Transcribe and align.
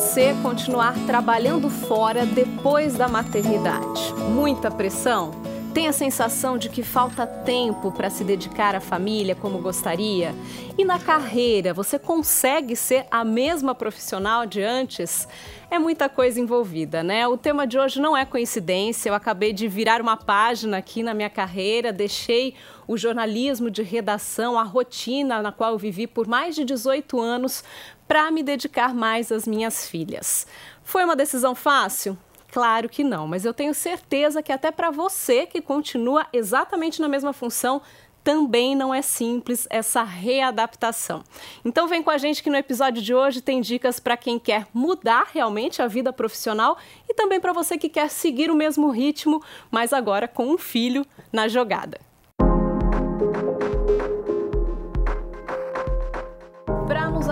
você 0.00 0.34
continuar 0.42 0.94
trabalhando 1.06 1.68
fora 1.68 2.24
depois 2.24 2.94
da 2.94 3.06
maternidade? 3.06 4.14
Muita 4.30 4.70
pressão? 4.70 5.30
Tem 5.74 5.88
a 5.88 5.92
sensação 5.92 6.56
de 6.56 6.70
que 6.70 6.82
falta 6.82 7.26
tempo 7.26 7.92
para 7.92 8.08
se 8.08 8.24
dedicar 8.24 8.74
à 8.74 8.80
família 8.80 9.34
como 9.34 9.58
gostaria? 9.58 10.34
E 10.78 10.86
na 10.86 10.98
carreira, 10.98 11.74
você 11.74 11.98
consegue 11.98 12.74
ser 12.74 13.06
a 13.10 13.22
mesma 13.22 13.74
profissional 13.74 14.46
de 14.46 14.62
antes? 14.62 15.28
É 15.70 15.78
muita 15.78 16.08
coisa 16.08 16.40
envolvida, 16.40 17.02
né? 17.02 17.28
O 17.28 17.36
tema 17.36 17.66
de 17.66 17.78
hoje 17.78 18.00
não 18.00 18.16
é 18.16 18.24
coincidência. 18.24 19.10
Eu 19.10 19.14
acabei 19.14 19.52
de 19.52 19.68
virar 19.68 20.00
uma 20.00 20.16
página 20.16 20.78
aqui 20.78 21.02
na 21.02 21.12
minha 21.12 21.30
carreira, 21.30 21.92
deixei 21.92 22.54
o 22.88 22.96
jornalismo 22.96 23.70
de 23.70 23.82
redação, 23.82 24.58
a 24.58 24.64
rotina 24.64 25.42
na 25.42 25.52
qual 25.52 25.72
eu 25.72 25.78
vivi 25.78 26.06
por 26.08 26.26
mais 26.26 26.56
de 26.56 26.64
18 26.64 27.20
anos, 27.20 27.62
para 28.10 28.28
me 28.28 28.42
dedicar 28.42 28.92
mais 28.92 29.30
às 29.30 29.46
minhas 29.46 29.86
filhas. 29.86 30.44
Foi 30.82 31.04
uma 31.04 31.14
decisão 31.14 31.54
fácil? 31.54 32.18
Claro 32.50 32.88
que 32.88 33.04
não, 33.04 33.28
mas 33.28 33.44
eu 33.44 33.54
tenho 33.54 33.72
certeza 33.72 34.42
que 34.42 34.50
até 34.50 34.72
para 34.72 34.90
você 34.90 35.46
que 35.46 35.62
continua 35.62 36.26
exatamente 36.32 37.00
na 37.00 37.06
mesma 37.06 37.32
função, 37.32 37.80
também 38.24 38.74
não 38.74 38.92
é 38.92 39.00
simples 39.00 39.64
essa 39.70 40.02
readaptação. 40.02 41.22
Então 41.64 41.86
vem 41.86 42.02
com 42.02 42.10
a 42.10 42.18
gente 42.18 42.42
que 42.42 42.50
no 42.50 42.56
episódio 42.56 43.00
de 43.00 43.14
hoje 43.14 43.40
tem 43.40 43.60
dicas 43.60 44.00
para 44.00 44.16
quem 44.16 44.40
quer 44.40 44.66
mudar 44.74 45.28
realmente 45.32 45.80
a 45.80 45.86
vida 45.86 46.12
profissional 46.12 46.76
e 47.08 47.14
também 47.14 47.38
para 47.38 47.52
você 47.52 47.78
que 47.78 47.88
quer 47.88 48.10
seguir 48.10 48.50
o 48.50 48.56
mesmo 48.56 48.90
ritmo, 48.90 49.40
mas 49.70 49.92
agora 49.92 50.26
com 50.26 50.48
um 50.48 50.58
filho 50.58 51.06
na 51.32 51.46
jogada. 51.46 52.09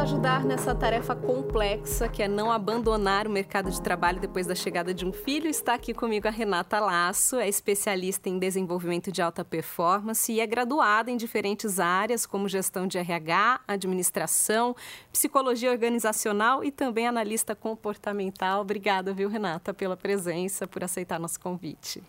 Ajudar 0.08 0.42
nessa 0.42 0.74
tarefa 0.74 1.14
complexa 1.14 2.08
que 2.08 2.22
é 2.22 2.28
não 2.28 2.50
abandonar 2.50 3.26
o 3.26 3.30
mercado 3.30 3.70
de 3.70 3.78
trabalho 3.82 4.18
depois 4.18 4.46
da 4.46 4.54
chegada 4.54 4.94
de 4.94 5.04
um 5.04 5.12
filho, 5.12 5.50
está 5.50 5.74
aqui 5.74 5.92
comigo 5.92 6.26
a 6.26 6.30
Renata 6.30 6.80
Laço, 6.80 7.36
é 7.36 7.46
especialista 7.46 8.26
em 8.26 8.38
desenvolvimento 8.38 9.12
de 9.12 9.20
alta 9.20 9.44
performance 9.44 10.32
e 10.32 10.40
é 10.40 10.46
graduada 10.46 11.10
em 11.10 11.16
diferentes 11.18 11.78
áreas 11.78 12.24
como 12.24 12.48
gestão 12.48 12.86
de 12.86 12.96
RH, 12.96 13.60
administração, 13.68 14.74
psicologia 15.12 15.70
organizacional 15.70 16.64
e 16.64 16.70
também 16.70 17.06
analista 17.06 17.54
comportamental. 17.54 18.62
Obrigada, 18.62 19.12
viu, 19.12 19.28
Renata, 19.28 19.74
pela 19.74 19.94
presença, 19.94 20.66
por 20.66 20.82
aceitar 20.82 21.20
nosso 21.20 21.38
convite. 21.38 22.02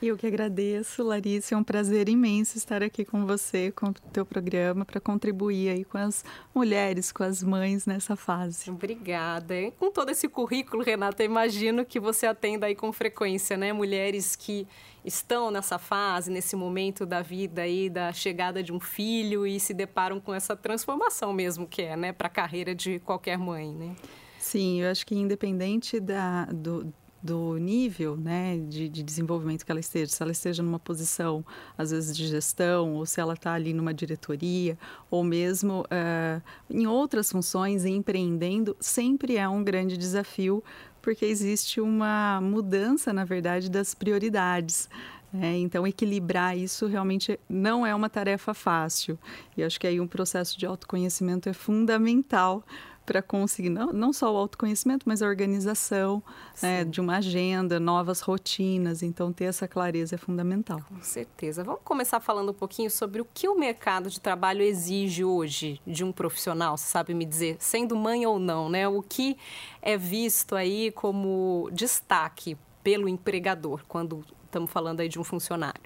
Eu 0.00 0.16
que 0.16 0.26
agradeço, 0.26 1.02
Larissa. 1.02 1.54
É 1.54 1.58
um 1.58 1.64
prazer 1.64 2.08
imenso 2.08 2.58
estar 2.58 2.82
aqui 2.82 3.02
com 3.02 3.24
você, 3.24 3.72
com 3.72 3.86
o 3.86 3.94
teu 3.94 4.26
programa, 4.26 4.84
para 4.84 5.00
contribuir 5.00 5.70
aí 5.70 5.84
com 5.84 5.96
as 5.96 6.22
mulheres, 6.54 7.10
com 7.10 7.22
as 7.22 7.42
mães 7.42 7.86
nessa 7.86 8.14
fase. 8.14 8.70
Obrigada. 8.70 9.54
Com 9.78 9.90
todo 9.90 10.10
esse 10.10 10.28
currículo, 10.28 10.82
Renata, 10.82 11.24
imagino 11.24 11.84
que 11.84 11.98
você 11.98 12.26
atenda 12.26 12.66
aí 12.66 12.74
com 12.74 12.92
frequência, 12.92 13.56
né? 13.56 13.72
Mulheres 13.72 14.36
que 14.36 14.68
estão 15.02 15.50
nessa 15.50 15.78
fase, 15.78 16.30
nesse 16.30 16.54
momento 16.56 17.06
da 17.06 17.22
vida 17.22 17.62
aí, 17.62 17.88
da 17.88 18.12
chegada 18.12 18.62
de 18.62 18.72
um 18.72 18.80
filho 18.80 19.46
e 19.46 19.58
se 19.58 19.72
deparam 19.72 20.20
com 20.20 20.34
essa 20.34 20.54
transformação 20.54 21.32
mesmo 21.32 21.66
que 21.66 21.80
é, 21.80 21.96
né? 21.96 22.12
Para 22.12 22.26
a 22.26 22.30
carreira 22.30 22.74
de 22.74 22.98
qualquer 22.98 23.38
mãe, 23.38 23.72
né? 23.72 23.96
Sim, 24.38 24.82
eu 24.82 24.90
acho 24.90 25.06
que 25.06 25.14
independente 25.14 25.98
da, 25.98 26.44
do, 26.46 26.92
do 27.22 27.56
nível 27.56 28.16
né, 28.16 28.58
de, 28.68 28.88
de, 28.88 29.02
desenvolvimento 29.02 29.64
que 29.64 29.70
ela 29.70 29.80
esteja, 29.80 30.12
se 30.12 30.22
ela 30.22 30.32
esteja 30.32 30.62
numa 30.62 30.78
posição, 30.78 31.44
às 31.76 31.90
vezes, 31.90 32.16
de 32.16 32.26
gestão, 32.26 32.94
ou 32.94 33.06
se 33.06 33.20
ela 33.20 33.34
está 33.34 33.52
ali 33.52 33.72
numa 33.72 33.92
diretoria, 33.92 34.78
ou 35.10 35.24
mesmo 35.24 35.80
uh, 35.82 36.42
em 36.70 36.86
outras 36.86 37.30
funções, 37.30 37.84
empreendendo, 37.84 38.76
sempre 38.78 39.36
é 39.36 39.48
um 39.48 39.64
grande 39.64 39.96
desafio, 39.96 40.62
porque 41.02 41.24
existe 41.24 41.80
uma 41.80 42.40
mudança, 42.40 43.12
na 43.12 43.24
verdade, 43.24 43.70
das 43.70 43.94
prioridades. 43.94 44.88
É, 45.34 45.56
então, 45.58 45.86
equilibrar 45.86 46.56
isso 46.56 46.86
realmente 46.86 47.38
não 47.48 47.84
é 47.84 47.94
uma 47.94 48.08
tarefa 48.08 48.54
fácil. 48.54 49.18
E 49.56 49.62
acho 49.62 49.78
que 49.78 49.86
aí 49.86 50.00
um 50.00 50.06
processo 50.06 50.58
de 50.58 50.64
autoconhecimento 50.64 51.48
é 51.48 51.52
fundamental 51.52 52.64
para 53.06 53.22
conseguir 53.22 53.70
não, 53.70 53.92
não 53.92 54.12
só 54.12 54.34
o 54.34 54.36
autoconhecimento, 54.36 55.08
mas 55.08 55.22
a 55.22 55.26
organização 55.26 56.22
né, 56.60 56.84
de 56.84 57.00
uma 57.00 57.18
agenda, 57.18 57.78
novas 57.78 58.20
rotinas. 58.20 59.02
Então, 59.02 59.32
ter 59.32 59.44
essa 59.44 59.68
clareza 59.68 60.16
é 60.16 60.18
fundamental. 60.18 60.82
Com 60.88 61.00
certeza. 61.00 61.62
Vamos 61.62 61.80
começar 61.84 62.18
falando 62.18 62.50
um 62.50 62.54
pouquinho 62.54 62.90
sobre 62.90 63.22
o 63.22 63.24
que 63.32 63.48
o 63.48 63.56
mercado 63.56 64.10
de 64.10 64.20
trabalho 64.20 64.62
exige 64.62 65.24
hoje 65.24 65.80
de 65.86 66.02
um 66.02 66.10
profissional, 66.10 66.76
você 66.76 66.90
sabe 66.90 67.14
me 67.14 67.24
dizer, 67.24 67.56
sendo 67.60 67.94
mãe 67.94 68.26
ou 68.26 68.38
não, 68.38 68.68
né? 68.68 68.88
O 68.88 69.00
que 69.00 69.38
é 69.80 69.96
visto 69.96 70.56
aí 70.56 70.90
como 70.90 71.70
destaque 71.72 72.56
pelo 72.82 73.08
empregador 73.08 73.82
quando 73.86 74.24
estamos 74.44 74.70
falando 74.70 75.00
aí 75.00 75.08
de 75.08 75.18
um 75.18 75.24
funcionário? 75.24 75.80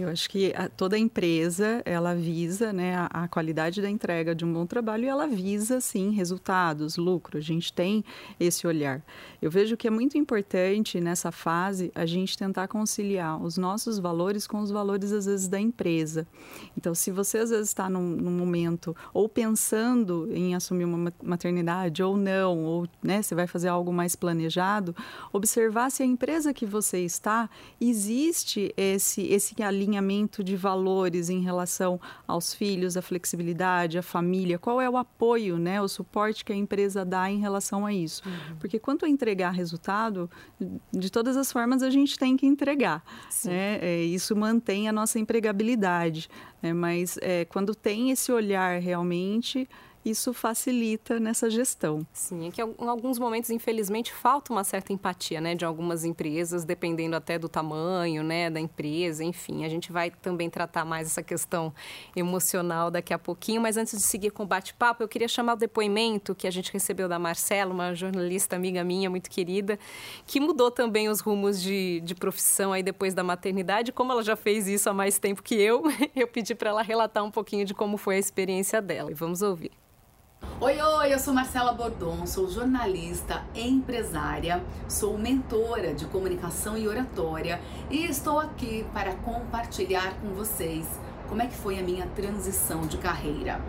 Eu 0.00 0.08
acho 0.08 0.30
que 0.30 0.52
a, 0.54 0.68
toda 0.68 0.96
empresa 0.96 1.82
ela 1.84 2.14
visa 2.14 2.72
né, 2.72 2.94
a, 2.94 3.24
a, 3.24 3.28
qualidade 3.28 3.82
da 3.82 3.90
entrega 3.90 4.34
de 4.34 4.44
um 4.44 4.52
bom 4.52 4.64
trabalho 4.64 5.04
e 5.04 5.08
ela 5.08 5.26
visa 5.26 5.80
sim 5.80 6.12
resultados, 6.12 6.96
lucro. 6.96 7.36
A 7.36 7.40
gente 7.40 7.72
tem 7.72 8.04
esse 8.38 8.66
olhar. 8.66 9.02
Eu 9.42 9.50
vejo 9.50 9.76
que 9.76 9.88
é 9.88 9.90
muito 9.90 10.16
importante 10.16 11.00
nessa 11.00 11.32
fase 11.32 11.90
a 11.94 12.06
gente 12.06 12.38
tentar 12.38 12.68
conciliar 12.68 13.42
os 13.42 13.58
nossos 13.58 13.98
valores 13.98 14.46
com 14.46 14.60
os 14.60 14.70
valores 14.70 15.12
às 15.12 15.26
vezes 15.26 15.48
da 15.48 15.58
empresa. 15.58 16.26
Então, 16.76 16.94
se 16.94 17.10
você 17.10 17.38
às 17.38 17.50
vezes 17.50 17.68
está 17.68 17.90
num, 17.90 18.16
num 18.16 18.30
momento 18.30 18.94
ou 19.12 19.28
pensando 19.28 20.28
em 20.32 20.54
assumir 20.54 20.84
uma 20.84 21.12
maternidade 21.22 22.02
ou 22.02 22.16
não, 22.16 22.64
ou 22.64 22.88
né, 23.02 23.20
você 23.20 23.34
vai 23.34 23.46
fazer 23.46 23.68
algo 23.68 23.92
mais 23.92 24.14
planejado, 24.14 24.94
observar 25.32 25.90
se 25.90 26.02
a 26.02 26.06
empresa 26.06 26.54
que 26.54 26.66
você 26.66 27.00
está 27.00 27.50
existe 27.80 28.72
esse 28.76 29.22
esse 29.22 29.60
alinhamento 29.62 29.87
alinhamento 29.88 30.44
de 30.44 30.54
valores 30.54 31.30
em 31.30 31.40
relação 31.40 31.98
aos 32.26 32.52
filhos, 32.52 32.96
a 32.96 33.02
flexibilidade, 33.02 33.98
a 33.98 34.02
família? 34.02 34.58
Qual 34.58 34.80
é 34.80 34.88
o 34.88 34.96
apoio, 34.96 35.58
né, 35.58 35.80
o 35.80 35.88
suporte 35.88 36.44
que 36.44 36.52
a 36.52 36.56
empresa 36.56 37.04
dá 37.04 37.30
em 37.30 37.40
relação 37.40 37.86
a 37.86 37.92
isso? 37.92 38.22
Uhum. 38.26 38.56
Porque 38.60 38.78
quanto 38.78 39.06
a 39.06 39.08
entregar 39.08 39.50
resultado, 39.50 40.30
de 40.92 41.10
todas 41.10 41.36
as 41.36 41.50
formas 41.50 41.82
a 41.82 41.90
gente 41.90 42.18
tem 42.18 42.36
que 42.36 42.46
entregar. 42.46 43.02
Né? 43.44 43.78
É, 43.80 44.02
isso 44.02 44.36
mantém 44.36 44.88
a 44.88 44.92
nossa 44.92 45.18
empregabilidade. 45.18 46.28
Né? 46.62 46.72
Mas 46.72 47.18
é, 47.22 47.46
quando 47.46 47.74
tem 47.74 48.10
esse 48.10 48.30
olhar 48.30 48.80
realmente 48.80 49.68
isso 50.04 50.32
facilita 50.32 51.18
nessa 51.18 51.50
gestão. 51.50 52.06
Sim, 52.12 52.48
é 52.48 52.50
que 52.50 52.62
em 52.62 52.88
alguns 52.88 53.18
momentos, 53.18 53.50
infelizmente, 53.50 54.12
falta 54.12 54.52
uma 54.52 54.64
certa 54.64 54.92
empatia, 54.92 55.40
né, 55.40 55.54
de 55.54 55.64
algumas 55.64 56.04
empresas, 56.04 56.64
dependendo 56.64 57.16
até 57.16 57.38
do 57.38 57.48
tamanho, 57.48 58.22
né, 58.22 58.48
da 58.48 58.60
empresa, 58.60 59.24
enfim. 59.24 59.64
A 59.64 59.68
gente 59.68 59.92
vai 59.92 60.10
também 60.10 60.48
tratar 60.48 60.84
mais 60.84 61.08
essa 61.08 61.22
questão 61.22 61.72
emocional 62.16 62.90
daqui 62.90 63.12
a 63.12 63.18
pouquinho, 63.18 63.60
mas 63.60 63.76
antes 63.76 63.98
de 63.98 64.04
seguir 64.04 64.30
com 64.30 64.44
o 64.44 64.46
bate-papo, 64.46 65.02
eu 65.02 65.08
queria 65.08 65.28
chamar 65.28 65.54
o 65.54 65.56
depoimento 65.56 66.34
que 66.34 66.46
a 66.46 66.50
gente 66.50 66.72
recebeu 66.72 67.08
da 67.08 67.18
Marcela, 67.18 67.72
uma 67.72 67.94
jornalista 67.94 68.56
amiga 68.56 68.82
minha, 68.84 69.10
muito 69.10 69.28
querida, 69.28 69.78
que 70.26 70.40
mudou 70.40 70.70
também 70.70 71.08
os 71.08 71.20
rumos 71.20 71.60
de, 71.60 72.00
de 72.00 72.14
profissão 72.14 72.72
aí 72.72 72.82
depois 72.82 73.14
da 73.14 73.24
maternidade. 73.24 73.92
Como 73.92 74.12
ela 74.12 74.22
já 74.22 74.36
fez 74.36 74.68
isso 74.68 74.88
há 74.88 74.94
mais 74.94 75.18
tempo 75.18 75.42
que 75.42 75.54
eu, 75.54 75.82
eu 76.14 76.28
pedi 76.28 76.54
para 76.54 76.70
ela 76.70 76.82
relatar 76.82 77.24
um 77.24 77.30
pouquinho 77.30 77.64
de 77.64 77.74
como 77.74 77.96
foi 77.96 78.16
a 78.16 78.18
experiência 78.18 78.80
dela. 78.80 79.10
E 79.10 79.14
vamos 79.14 79.42
ouvir. 79.42 79.72
Oi, 80.40 80.80
oi, 80.80 81.12
eu 81.12 81.18
sou 81.18 81.34
Marcela 81.34 81.72
Bordon, 81.72 82.24
sou 82.24 82.48
jornalista, 82.48 83.44
empresária, 83.56 84.62
sou 84.88 85.18
mentora 85.18 85.92
de 85.92 86.04
comunicação 86.06 86.78
e 86.78 86.86
oratória 86.86 87.60
e 87.90 88.04
estou 88.04 88.38
aqui 88.38 88.86
para 88.92 89.14
compartilhar 89.16 90.14
com 90.20 90.28
vocês 90.34 90.86
como 91.28 91.42
é 91.42 91.46
que 91.46 91.56
foi 91.56 91.78
a 91.78 91.82
minha 91.82 92.06
transição 92.06 92.86
de 92.86 92.96
carreira. 92.96 93.60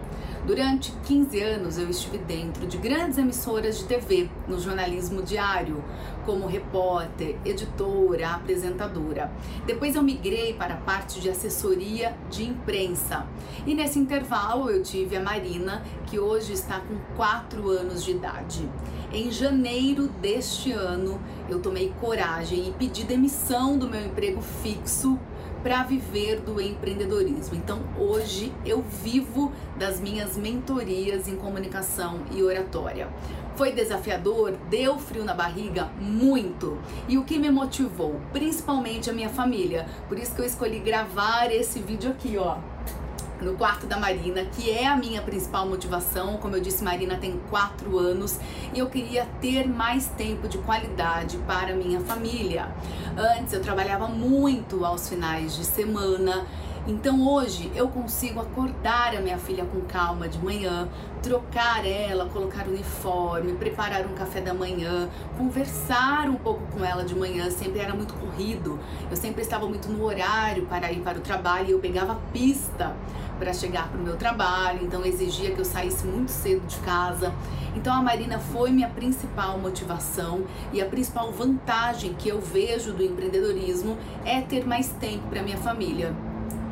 Durante 0.46 0.94
15 1.06 1.42
anos 1.42 1.78
eu 1.78 1.90
estive 1.90 2.18
dentro 2.18 2.66
de 2.66 2.78
grandes 2.78 3.18
emissoras 3.18 3.78
de 3.78 3.86
TV 3.86 4.30
no 4.48 4.60
jornalismo 4.60 5.22
diário, 5.22 5.84
como 6.26 6.48
repórter, 6.48 7.38
editora, 7.44 8.30
apresentadora. 8.30 9.32
Depois 9.66 9.96
eu 9.96 10.02
migrei 10.02 10.54
para 10.54 10.76
a 10.76 10.78
parte 10.78 11.20
de 11.20 11.30
assessoria 11.30 12.16
de 12.30 12.46
imprensa. 12.46 13.28
E 13.68 13.76
nesse 13.76 14.00
intervalo 14.00 14.70
eu 14.70 14.82
tive 14.82 15.18
a 15.18 15.22
Marina, 15.22 15.84
que 16.08 16.18
hoje 16.18 16.54
está 16.54 16.80
com 16.80 16.98
4 17.16 17.70
anos 17.70 18.04
de 18.04 18.12
idade. 18.12 18.68
Em 19.12 19.30
janeiro 19.30 20.08
deste 20.22 20.72
ano, 20.72 21.20
eu 21.50 21.60
tomei 21.60 21.92
coragem 22.00 22.70
e 22.70 22.72
pedi 22.72 23.04
demissão 23.04 23.78
do 23.78 23.90
meu 23.90 24.06
emprego 24.06 24.42
fixo 24.42 25.20
para 25.64 25.84
viver 25.84 26.40
do 26.40 26.62
empreendedorismo. 26.62 27.56
Então, 27.56 27.82
hoje 27.98 28.52
eu 28.66 28.82
vivo 28.82 29.52
das 29.78 30.00
minhas 30.00 30.38
mentorias 30.38 31.28
em 31.28 31.36
comunicação 31.36 32.22
e 32.32 32.42
oratória. 32.42 33.10
Foi 33.56 33.72
desafiador, 33.72 34.54
deu 34.70 34.98
frio 34.98 35.26
na 35.26 35.34
barriga, 35.34 35.90
muito. 36.00 36.78
E 37.08 37.18
o 37.18 37.26
que 37.26 37.38
me 37.38 37.50
motivou? 37.50 38.22
Principalmente 38.32 39.10
a 39.10 39.14
minha 39.14 39.30
família. 39.30 39.86
Por 40.08 40.18
isso 40.18 40.34
que 40.34 40.42
eu 40.42 40.46
escolhi 40.46 40.80
gravar 40.80 41.52
esse 41.52 41.80
vídeo 41.80 42.12
aqui, 42.12 42.38
ó 42.38 42.58
no 43.42 43.54
quarto 43.56 43.88
da 43.88 43.98
Marina, 43.98 44.44
que 44.46 44.70
é 44.70 44.88
a 44.88 44.96
minha 44.96 45.22
principal 45.22 45.66
motivação. 45.66 46.38
Como 46.38 46.56
eu 46.56 46.62
disse, 46.62 46.84
Marina 46.84 47.16
tem 47.18 47.40
quatro 47.50 47.98
anos 47.98 48.40
e 48.74 48.80
eu 48.80 48.88
queria 48.88 49.26
ter 49.40 49.68
mais 49.68 50.08
tempo 50.08 50.48
de 50.48 50.58
qualidade 50.60 51.38
para 51.40 51.74
minha 51.74 52.00
família. 52.02 52.70
Antes 53.18 53.54
eu 53.54 53.62
trabalhava 53.62 54.08
muito 54.08 54.84
aos 54.86 55.08
finais 55.08 55.56
de 55.56 55.64
semana. 55.66 56.46
Então 56.88 57.28
hoje 57.28 57.72
eu 57.76 57.88
consigo 57.90 58.40
acordar 58.40 59.16
a 59.16 59.22
minha 59.22 59.38
filha 59.38 59.64
com 59.64 59.82
calma 59.82 60.28
de 60.28 60.40
manhã, 60.40 60.90
trocar 61.22 61.86
ela, 61.86 62.26
colocar 62.26 62.66
o 62.66 62.72
uniforme, 62.72 63.54
preparar 63.54 64.08
um 64.08 64.16
café 64.16 64.42
da 64.42 64.56
manhã, 64.56 65.08
conversar 65.38 66.28
um 66.28 66.36
pouco 66.36 66.62
com 66.72 66.84
ela 66.84 67.04
de 67.04 67.14
manhã, 67.14 67.52
sempre 67.52 67.80
era 67.80 67.94
muito 67.94 68.16
corrido. 68.16 68.80
Eu 69.12 69.16
sempre 69.16 69.44
estava 69.44 69.68
muito 69.68 69.88
no 69.88 70.04
horário 70.04 70.66
para 70.66 70.92
ir 70.92 71.02
para 71.02 71.20
o 71.20 71.22
trabalho 71.22 71.68
e 71.68 71.72
eu 71.72 71.80
pegava 71.80 72.18
pista 72.34 72.96
para 73.40 73.54
chegar 73.54 73.90
para 73.90 74.00
o 74.00 74.04
meu 74.04 74.18
trabalho, 74.18 74.82
então 74.84 75.06
exigia 75.06 75.52
que 75.52 75.60
eu 75.60 75.66
saísse 75.66 76.06
muito 76.06 76.30
cedo 76.30 76.68
de 76.68 76.78
casa. 76.78 77.34
Então 77.76 77.94
a 77.94 78.02
Marina 78.02 78.38
foi 78.38 78.72
minha 78.72 78.90
principal 78.90 79.58
motivação 79.58 80.44
e 80.74 80.82
a 80.82 80.86
principal 80.86 81.32
vantagem 81.32 82.14
que 82.14 82.28
eu 82.28 82.42
vejo 82.42 82.94
do 82.94 83.04
empreendedorismo 83.04 83.98
é 84.26 84.42
ter 84.42 84.68
mais 84.68 84.90
tempo 84.90 85.28
para 85.30 85.42
minha 85.42 85.58
família 85.58 86.14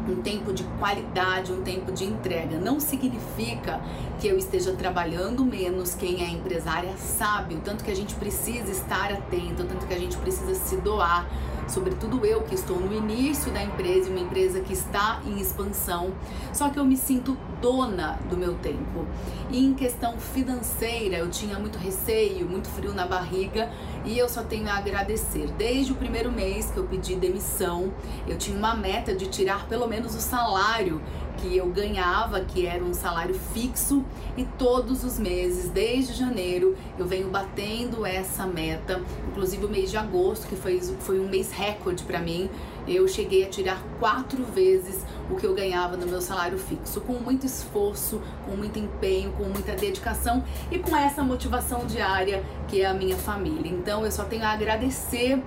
um 0.10 0.22
tempo 0.22 0.54
de 0.54 0.64
qualidade, 0.80 1.52
um 1.52 1.62
tempo 1.62 1.92
de 1.92 2.06
entrega. 2.06 2.58
Não 2.58 2.80
significa 2.80 3.82
que 4.20 4.28
eu 4.28 4.38
esteja 4.38 4.72
trabalhando 4.74 5.44
menos. 5.44 5.94
Quem 5.96 6.24
é 6.24 6.30
empresária 6.30 6.96
sabe 6.98 7.56
o 7.56 7.60
tanto 7.60 7.84
que 7.84 7.92
a 7.92 7.96
gente 7.96 8.16
precisa 8.16 8.72
estar 8.72 9.12
atento, 9.12 9.64
o 9.64 9.66
tanto 9.66 9.86
que 9.86 9.94
a 9.94 10.00
gente 10.00 10.18
precisa 10.18 10.56
se 10.56 10.78
doar 10.78 11.28
sobretudo 11.68 12.26
eu 12.26 12.42
que 12.42 12.56
estou 12.56 12.80
no 12.80 12.94
início 12.94 13.52
da 13.52 13.64
empresa, 13.64 14.10
uma 14.10 14.20
empresa 14.20 14.62
que 14.62 14.74
está 14.74 15.22
em 15.26 15.40
expansão, 15.40 16.14
só 16.54 16.70
que 16.70 16.80
eu 16.80 16.86
me 16.86 16.98
sinto 16.98 17.38
dona 17.62 18.20
do 18.30 18.38
meu 18.38 18.56
tempo. 18.56 19.06
E 19.50 19.66
em 19.66 19.74
questão 19.74 20.18
financeira, 20.18 21.18
eu 21.18 21.30
tinha 21.30 21.58
muito 21.58 21.78
receio, 21.78 22.48
muito 22.48 22.68
frio 22.70 22.94
na 22.94 23.06
barriga 23.06 23.70
e 24.06 24.18
eu 24.18 24.30
só 24.30 24.44
tenho 24.44 24.70
a 24.70 24.78
agradecer. 24.78 25.48
Desde 25.58 25.92
o 25.92 25.96
primeiro 25.96 26.32
mês 26.32 26.72
que 26.72 26.78
eu 26.78 26.84
pedi 26.86 27.16
demissão, 27.16 27.94
eu 28.28 28.38
tinha 28.38 28.58
uma 28.58 28.76
meta 28.76 29.16
de 29.16 29.28
tirar 29.28 29.68
pelo 29.68 29.88
menos 29.88 30.16
o 30.16 30.20
salário 30.20 31.02
que 31.38 31.56
eu 31.56 31.68
ganhava, 31.68 32.42
que 32.42 32.66
era 32.66 32.84
um 32.84 32.94
salário 32.94 33.36
fixo, 33.54 34.04
e 34.36 34.44
todos 34.58 35.04
os 35.04 35.18
meses, 35.18 35.70
desde 35.70 36.14
janeiro, 36.14 36.76
eu 36.98 37.06
venho 37.06 37.30
batendo 37.30 38.06
essa 38.06 38.46
meta. 38.46 39.02
Inclusive 39.30 39.66
o 39.66 39.70
mês 39.70 39.90
de 39.90 39.98
agosto, 39.98 40.48
que 40.48 40.56
foi, 40.56 40.80
foi 41.00 41.20
um 41.20 41.28
mês 41.28 41.52
recorde 41.52 42.04
para 42.04 42.20
mim, 42.20 42.50
eu 42.88 43.08
cheguei 43.08 43.44
a 43.44 43.50
tirar 43.50 43.82
quatro 44.00 44.44
vezes 44.44 45.04
o 45.30 45.36
que 45.36 45.46
eu 45.46 45.54
ganhava 45.54 45.98
no 45.98 46.06
meu 46.08 46.22
salário 46.22 46.58
fixo, 46.58 47.02
com 47.02 47.14
muito 47.14 47.46
esforço, 47.46 48.22
com 48.46 48.56
muito 48.56 48.80
empenho, 48.80 49.32
com 49.34 49.44
muita 49.44 49.74
dedicação 49.74 50.44
e 50.72 50.80
com 50.80 50.96
essa 50.96 51.22
motivação 51.22 51.86
diária 51.86 52.44
que 52.68 52.82
é 52.82 52.86
a 52.86 52.94
minha 52.94 53.18
família. 53.18 53.70
Então 53.70 54.06
eu 54.06 54.12
só 54.12 54.24
tenho 54.24 54.44
a 54.44 54.52
agradecer 54.52 55.44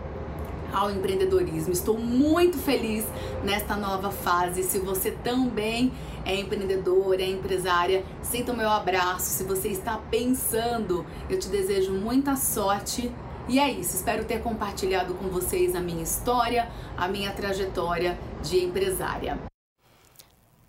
ao 0.73 0.91
empreendedorismo. 0.91 1.73
Estou 1.73 1.99
muito 1.99 2.59
feliz 2.59 3.05
nesta 3.45 3.77
nova 3.77 4.11
fase. 4.11 4.63
Se 4.63 4.79
você 4.79 5.11
também 5.11 5.93
é 6.25 6.37
empreendedora, 6.37 7.23
é 7.23 7.31
empresária, 7.31 8.05
sinta 8.23 8.53
o 8.53 8.57
meu 8.57 8.69
abraço. 8.69 9.31
Se 9.31 9.45
você 9.45 9.69
está 9.69 9.99
pensando, 10.11 11.05
eu 11.29 11.39
te 11.39 11.49
desejo 11.49 11.93
muita 11.93 12.37
sorte. 12.37 13.11
E 13.49 13.59
é 13.59 13.69
isso, 13.71 13.97
espero 13.97 14.25
ter 14.25 14.41
compartilhado 14.43 15.15
com 15.15 15.29
vocês 15.29 15.75
a 15.75 15.81
minha 15.81 16.03
história, 16.03 16.71
a 16.97 17.09
minha 17.09 17.33
trajetória 17.33 18.17
de 18.43 18.65
empresária. 18.65 19.39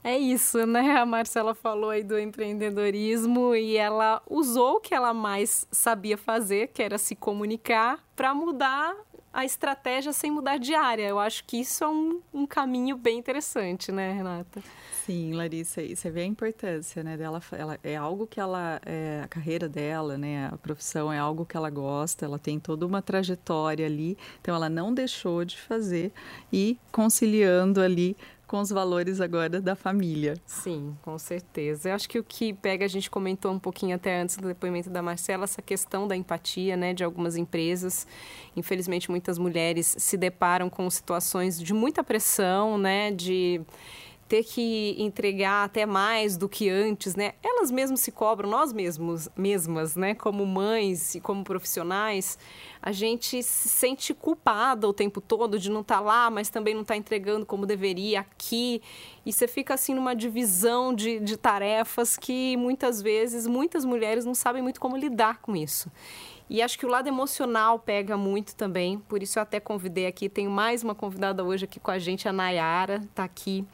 É 0.04 0.18
isso, 0.18 0.66
né? 0.66 0.98
A 0.98 1.06
Marcela 1.06 1.54
falou 1.54 1.92
aí 1.92 2.04
do 2.04 2.18
empreendedorismo 2.18 3.54
e 3.54 3.78
ela 3.78 4.20
usou 4.28 4.78
o 4.78 4.80
que 4.80 4.96
ela 4.96 5.14
mais 5.14 5.68
sabia 5.72 6.18
fazer, 6.18 6.70
que 6.70 6.82
era 6.82 6.98
se 6.98 7.16
comunicar, 7.16 8.00
para 8.16 8.34
mudar 8.34 8.96
a 9.34 9.46
estratégia 9.46 10.12
sem 10.14 10.30
mudar 10.30 10.58
de 10.58 10.74
área. 10.74 11.08
Eu 11.08 11.20
acho 11.20 11.44
que 11.46 11.58
isso 11.58 11.84
é 11.84 11.88
um, 11.88 12.22
um 12.34 12.46
caminho 12.46 12.98
bem 12.98 13.18
interessante, 13.18 13.92
né, 13.92 14.12
Renata? 14.12 14.62
Sim, 15.06 15.34
Larissa, 15.34 15.82
e 15.82 15.96
você 15.96 16.12
vê 16.12 16.22
a 16.22 16.26
importância, 16.26 17.04
né, 17.04 17.18
dela, 17.18 17.42
ela, 17.52 17.80
é 17.84 17.96
algo 17.96 18.28
que 18.28 18.40
ela, 18.40 18.80
é, 18.86 19.22
a 19.24 19.28
carreira 19.28 19.68
dela, 19.68 20.18
né, 20.18 20.48
a 20.52 20.58
profissão 20.58 21.12
é 21.12 21.18
algo 21.18 21.46
que 21.46 21.58
ela 21.58 21.70
gosta, 21.70 22.26
ela 22.26 22.38
tem 22.38 22.60
toda 22.60 22.86
uma 22.86 23.02
trajetória 23.02 23.86
ali, 23.86 24.18
então 24.40 24.54
ela 24.54 24.70
não 24.70 24.94
deixou 24.94 25.44
de 25.44 25.60
fazer 25.60 26.12
e 26.54 26.78
conciliando 26.92 27.82
ali 27.82 28.16
com 28.52 28.60
os 28.60 28.70
valores 28.70 29.22
agora 29.22 29.62
da 29.62 29.78
família. 29.78 30.34
Sim, 30.46 30.94
com 31.04 31.18
certeza. 31.18 31.88
Eu 31.88 31.96
acho 31.96 32.10
que 32.10 32.20
o 32.20 32.24
que 32.24 32.52
pega, 32.52 32.84
a 32.84 32.88
gente 32.90 33.10
comentou 33.10 33.50
um 33.50 33.58
pouquinho 33.58 33.96
até 33.96 34.20
antes 34.20 34.36
do 34.36 34.46
depoimento 34.46 34.90
da 34.90 35.02
Marcela, 35.02 35.46
essa 35.46 35.62
questão 35.62 36.06
da 36.06 36.18
empatia, 36.18 36.76
né, 36.76 36.94
de 36.94 37.02
algumas 37.02 37.38
empresas. 37.38 38.06
Infelizmente, 38.54 39.10
muitas 39.10 39.38
mulheres 39.38 39.96
se 39.98 40.18
deparam 40.18 40.70
com 40.70 40.90
situações 40.90 41.58
de 41.58 41.74
muita 41.74 42.04
pressão, 42.04 42.78
né, 42.78 43.10
de 43.12 43.62
ter 44.32 44.46
que 44.46 44.96
entregar 44.98 45.66
até 45.66 45.86
mais 45.86 46.38
do 46.38 46.48
que 46.48 46.70
antes, 46.70 47.18
né? 47.18 47.34
Elas 47.44 47.70
mesmas 47.70 48.00
se 48.00 48.14
cobram, 48.14 48.50
nós 48.50 48.72
mesmos, 48.72 49.28
mesmas, 49.36 49.98
né? 49.98 50.16
Como 50.16 50.46
mães 50.46 51.16
e 51.16 51.20
como 51.20 51.44
profissionais, 51.44 52.40
a 52.82 52.94
gente 52.94 53.44
se 53.44 53.68
sente 53.68 54.14
culpada 54.14 54.88
o 54.88 54.94
tempo 54.94 55.20
todo 55.20 55.60
de 55.60 55.70
não 55.70 55.82
estar 55.82 55.98
tá 55.98 56.02
lá, 56.02 56.30
mas 56.30 56.48
também 56.48 56.74
não 56.74 56.84
estar 56.84 56.94
tá 56.94 56.98
entregando 56.98 57.46
como 57.46 57.66
deveria 57.66 58.22
aqui. 58.22 58.82
E 59.26 59.34
você 59.34 59.50
fica 59.50 59.74
assim 59.74 59.94
numa 59.94 60.16
divisão 60.16 60.94
de, 60.96 61.20
de 61.20 61.36
tarefas 61.36 62.16
que 62.16 62.56
muitas 62.56 63.02
vezes 63.02 63.46
muitas 63.46 63.84
mulheres 63.84 64.24
não 64.24 64.34
sabem 64.34 64.62
muito 64.62 64.80
como 64.80 64.96
lidar 64.96 65.42
com 65.42 65.58
isso. 65.58 65.92
E 66.50 66.62
acho 66.62 66.78
que 66.78 66.86
o 66.86 66.90
lado 66.90 67.08
emocional 67.08 67.80
pega 67.80 68.18
muito 68.18 68.54
também, 68.58 69.00
por 69.00 69.24
isso 69.24 69.40
eu 69.40 69.44
até 69.44 69.58
convidei 69.58 70.06
aqui, 70.06 70.28
tenho 70.28 70.52
mais 70.52 70.84
uma 70.84 70.94
convidada 70.94 71.46
hoje 71.46 71.64
aqui 71.64 71.80
com 71.80 71.90
a 71.90 71.98
gente, 71.98 72.28
a 72.28 72.34
Nayara, 72.34 72.98
está 72.98 73.24
aqui 73.24 73.66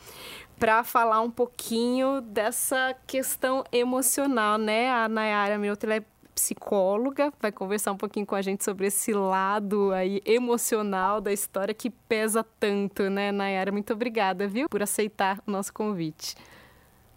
para 0.59 0.83
falar 0.83 1.21
um 1.21 1.29
pouquinho 1.29 2.21
dessa 2.21 2.95
questão 3.05 3.63
emocional, 3.71 4.57
né? 4.57 4.89
A 4.89 5.07
Nayara 5.07 5.57
Milton 5.57 5.91
é 5.91 6.03
psicóloga, 6.33 7.33
vai 7.41 7.51
conversar 7.51 7.91
um 7.91 7.97
pouquinho 7.97 8.25
com 8.25 8.35
a 8.35 8.41
gente 8.41 8.63
sobre 8.63 8.87
esse 8.87 9.11
lado 9.11 9.91
aí 9.91 10.21
emocional 10.23 11.19
da 11.19 11.33
história 11.33 11.73
que 11.73 11.89
pesa 11.89 12.45
tanto, 12.59 13.09
né, 13.09 13.31
Nayara? 13.31 13.71
Muito 13.71 13.91
obrigada, 13.91 14.47
viu, 14.47 14.69
por 14.69 14.83
aceitar 14.83 15.41
o 15.47 15.51
nosso 15.51 15.73
convite. 15.73 16.35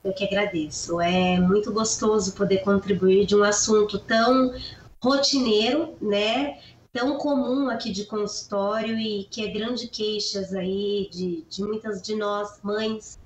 Eu 0.03 0.15
que 0.15 0.25
agradeço. 0.25 1.01
É 1.01 1.39
muito 1.39 1.71
gostoso 1.73 2.35
poder 2.35 2.59
contribuir 2.59 3.27
de 3.27 3.37
um 3.37 3.43
assunto 3.43 3.99
tão 3.99 4.55
rotineiro, 5.03 5.95
né? 6.01 6.59
Tão 6.91 7.19
comum 7.19 7.69
aqui 7.69 7.93
de 7.93 8.07
consultório 8.07 8.99
e 8.99 9.25
que 9.25 9.45
é 9.45 9.49
grande 9.49 9.87
queixas 9.89 10.55
aí 10.55 11.09
de, 11.13 11.45
de 11.49 11.63
muitas 11.63 12.01
de 12.01 12.17
nós, 12.17 12.59
mães, 12.63 13.19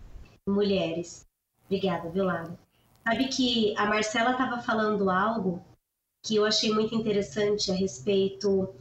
mulheres. 0.49 1.27
Obrigada, 1.67 2.11
viu, 2.11 2.25
Lara? 2.25 2.59
Sabe 3.03 3.29
que 3.29 3.77
a 3.77 3.87
Marcela 3.87 4.33
estava 4.33 4.61
falando 4.63 5.11
algo 5.11 5.63
que 6.25 6.37
eu 6.37 6.45
achei 6.45 6.73
muito 6.73 6.95
interessante 6.95 7.71
a 7.71 7.75
respeito 7.75 8.75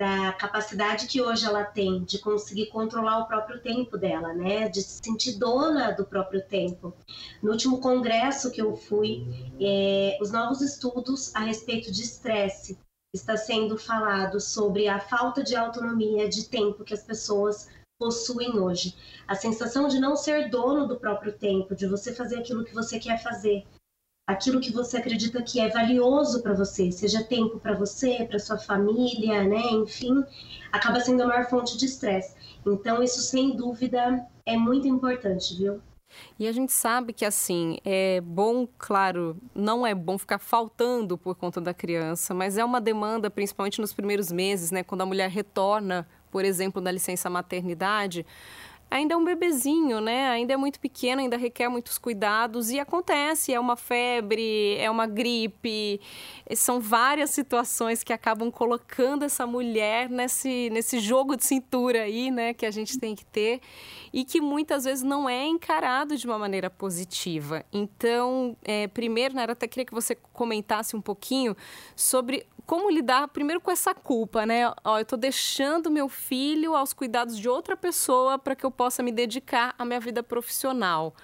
da 0.00 0.32
capacidade 0.32 1.06
que 1.06 1.20
hoje 1.20 1.44
ela 1.44 1.62
tem 1.62 2.02
de 2.04 2.18
conseguir 2.18 2.66
controlar 2.66 3.18
o 3.18 3.26
próprio 3.26 3.60
tempo 3.60 3.98
dela, 3.98 4.32
né? 4.32 4.68
De 4.68 4.80
se 4.80 4.98
sentir 5.04 5.38
dona 5.38 5.92
do 5.92 6.06
próprio 6.06 6.42
tempo. 6.42 6.94
No 7.42 7.52
último 7.52 7.80
congresso 7.80 8.50
que 8.50 8.62
eu 8.62 8.74
fui, 8.74 9.26
é, 9.60 10.16
os 10.20 10.32
novos 10.32 10.62
estudos 10.62 11.34
a 11.34 11.40
respeito 11.40 11.92
de 11.92 12.02
estresse 12.02 12.78
está 13.12 13.36
sendo 13.36 13.76
falado 13.76 14.40
sobre 14.40 14.88
a 14.88 14.98
falta 15.00 15.44
de 15.44 15.54
autonomia 15.54 16.28
de 16.28 16.48
tempo 16.48 16.82
que 16.82 16.94
as 16.94 17.02
pessoas 17.02 17.68
possuem 18.00 18.58
hoje. 18.58 18.96
A 19.28 19.34
sensação 19.34 19.86
de 19.86 20.00
não 20.00 20.16
ser 20.16 20.48
dono 20.48 20.88
do 20.88 20.98
próprio 20.98 21.34
tempo, 21.34 21.74
de 21.76 21.86
você 21.86 22.14
fazer 22.14 22.38
aquilo 22.38 22.64
que 22.64 22.74
você 22.74 22.98
quer 22.98 23.22
fazer, 23.22 23.66
aquilo 24.26 24.58
que 24.58 24.72
você 24.72 24.96
acredita 24.96 25.42
que 25.42 25.60
é 25.60 25.68
valioso 25.68 26.42
para 26.42 26.54
você, 26.54 26.90
seja 26.90 27.22
tempo 27.22 27.60
para 27.60 27.74
você, 27.74 28.24
para 28.24 28.38
sua 28.38 28.56
família, 28.56 29.44
né? 29.44 29.60
Enfim, 29.72 30.24
acaba 30.72 30.98
sendo 31.00 31.22
a 31.24 31.26
maior 31.26 31.50
fonte 31.50 31.76
de 31.76 31.84
estresse. 31.84 32.34
Então, 32.66 33.02
isso 33.02 33.20
sem 33.20 33.54
dúvida 33.54 34.26
é 34.46 34.56
muito 34.56 34.88
importante, 34.88 35.54
viu? 35.56 35.82
E 36.38 36.48
a 36.48 36.52
gente 36.52 36.72
sabe 36.72 37.12
que, 37.12 37.24
assim, 37.24 37.78
é 37.84 38.20
bom, 38.20 38.66
claro, 38.78 39.36
não 39.54 39.86
é 39.86 39.94
bom 39.94 40.18
ficar 40.18 40.38
faltando 40.38 41.16
por 41.16 41.36
conta 41.36 41.60
da 41.60 41.72
criança, 41.72 42.34
mas 42.34 42.58
é 42.58 42.64
uma 42.64 42.80
demanda, 42.80 43.30
principalmente 43.30 43.80
nos 43.80 43.92
primeiros 43.92 44.32
meses, 44.32 44.70
né, 44.70 44.82
quando 44.82 45.02
a 45.02 45.06
mulher 45.06 45.30
retorna 45.30 46.08
por 46.30 46.44
exemplo, 46.44 46.80
da 46.80 46.90
licença 46.90 47.28
maternidade, 47.28 48.24
ainda 48.90 49.14
é 49.14 49.16
um 49.16 49.24
bebezinho, 49.24 50.00
né? 50.00 50.28
Ainda 50.30 50.52
é 50.52 50.56
muito 50.56 50.80
pequeno, 50.80 51.22
ainda 51.22 51.36
requer 51.36 51.68
muitos 51.68 51.96
cuidados 51.96 52.70
e 52.70 52.80
acontece, 52.80 53.54
é 53.54 53.60
uma 53.60 53.76
febre, 53.76 54.76
é 54.78 54.90
uma 54.90 55.06
gripe, 55.06 56.00
são 56.56 56.80
várias 56.80 57.30
situações 57.30 58.02
que 58.02 58.12
acabam 58.12 58.50
colocando 58.50 59.24
essa 59.24 59.46
mulher 59.46 60.10
nesse, 60.10 60.68
nesse 60.70 60.98
jogo 60.98 61.36
de 61.36 61.44
cintura 61.44 62.02
aí, 62.02 62.30
né, 62.30 62.52
que 62.52 62.66
a 62.66 62.70
gente 62.70 62.98
tem 62.98 63.14
que 63.14 63.24
ter 63.24 63.60
e 64.12 64.24
que 64.24 64.40
muitas 64.40 64.84
vezes 64.84 65.04
não 65.04 65.28
é 65.28 65.46
encarado 65.46 66.16
de 66.16 66.26
uma 66.26 66.38
maneira 66.38 66.68
positiva. 66.68 67.64
Então, 67.72 68.56
é, 68.64 68.88
primeiro, 68.88 69.34
Nara, 69.34 69.52
até 69.52 69.68
queria 69.68 69.84
que 69.84 69.94
você 69.94 70.16
comentasse 70.40 70.96
um 70.96 71.02
pouquinho 71.02 71.54
sobre 71.94 72.46
como 72.64 72.90
lidar 72.90 73.28
primeiro 73.28 73.60
com 73.60 73.70
essa 73.70 73.94
culpa, 73.94 74.46
né? 74.46 74.72
Ó, 74.82 74.96
eu 74.96 75.02
estou 75.02 75.18
deixando 75.18 75.90
meu 75.90 76.08
filho 76.08 76.74
aos 76.74 76.94
cuidados 76.94 77.36
de 77.36 77.46
outra 77.46 77.76
pessoa 77.76 78.38
para 78.38 78.56
que 78.56 78.64
eu 78.64 78.70
possa 78.70 79.02
me 79.02 79.12
dedicar 79.12 79.74
à 79.78 79.84
minha 79.84 80.00
vida 80.00 80.22
profissional. 80.22 81.14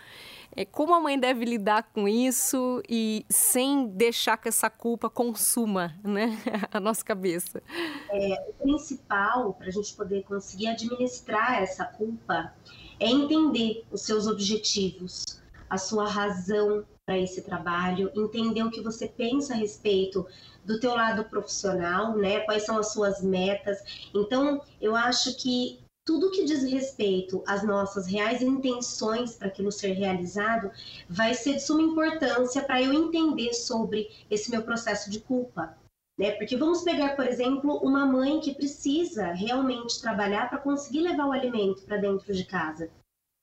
É, 0.54 0.66
como 0.66 0.94
a 0.94 1.00
mãe 1.00 1.18
deve 1.18 1.46
lidar 1.46 1.84
com 1.94 2.06
isso 2.06 2.82
e 2.86 3.24
sem 3.26 3.86
deixar 3.86 4.36
que 4.36 4.48
essa 4.48 4.68
culpa 4.68 5.08
consuma 5.08 5.94
né, 6.04 6.36
a 6.70 6.78
nossa 6.78 7.02
cabeça? 7.02 7.62
É, 8.10 8.50
o 8.50 8.52
principal 8.62 9.54
para 9.54 9.68
a 9.68 9.70
gente 9.70 9.94
poder 9.94 10.24
conseguir 10.24 10.66
administrar 10.66 11.62
essa 11.62 11.86
culpa 11.86 12.52
é 13.00 13.08
entender 13.08 13.82
os 13.90 14.02
seus 14.02 14.26
objetivos, 14.26 15.24
a 15.70 15.78
sua 15.78 16.06
razão 16.06 16.84
para 17.06 17.16
esse 17.16 17.40
trabalho, 17.40 18.10
entender 18.16 18.64
o 18.64 18.70
que 18.70 18.82
você 18.82 19.06
pensa 19.06 19.54
a 19.54 19.56
respeito 19.56 20.26
do 20.64 20.80
teu 20.80 20.92
lado 20.92 21.24
profissional, 21.24 22.16
né? 22.16 22.40
Quais 22.40 22.66
são 22.66 22.76
as 22.76 22.92
suas 22.92 23.22
metas. 23.22 23.78
Então, 24.12 24.60
eu 24.80 24.96
acho 24.96 25.36
que 25.36 25.78
tudo 26.04 26.32
que 26.32 26.44
diz 26.44 26.64
respeito 26.64 27.44
às 27.46 27.62
nossas 27.64 28.08
reais 28.08 28.42
intenções 28.42 29.36
para 29.36 29.46
aquilo 29.46 29.70
ser 29.70 29.92
realizado 29.92 30.70
vai 31.08 31.32
ser 31.34 31.54
de 31.54 31.62
suma 31.62 31.82
importância 31.82 32.62
para 32.62 32.82
eu 32.82 32.92
entender 32.92 33.54
sobre 33.54 34.08
esse 34.28 34.50
meu 34.50 34.62
processo 34.62 35.08
de 35.08 35.20
culpa. 35.20 35.78
Né? 36.18 36.32
Porque 36.32 36.56
vamos 36.56 36.82
pegar, 36.82 37.14
por 37.14 37.26
exemplo, 37.26 37.76
uma 37.78 38.04
mãe 38.04 38.40
que 38.40 38.54
precisa 38.54 39.32
realmente 39.32 40.00
trabalhar 40.00 40.48
para 40.48 40.58
conseguir 40.58 41.02
levar 41.02 41.26
o 41.26 41.32
alimento 41.32 41.82
para 41.82 41.98
dentro 41.98 42.32
de 42.32 42.44
casa. 42.44 42.90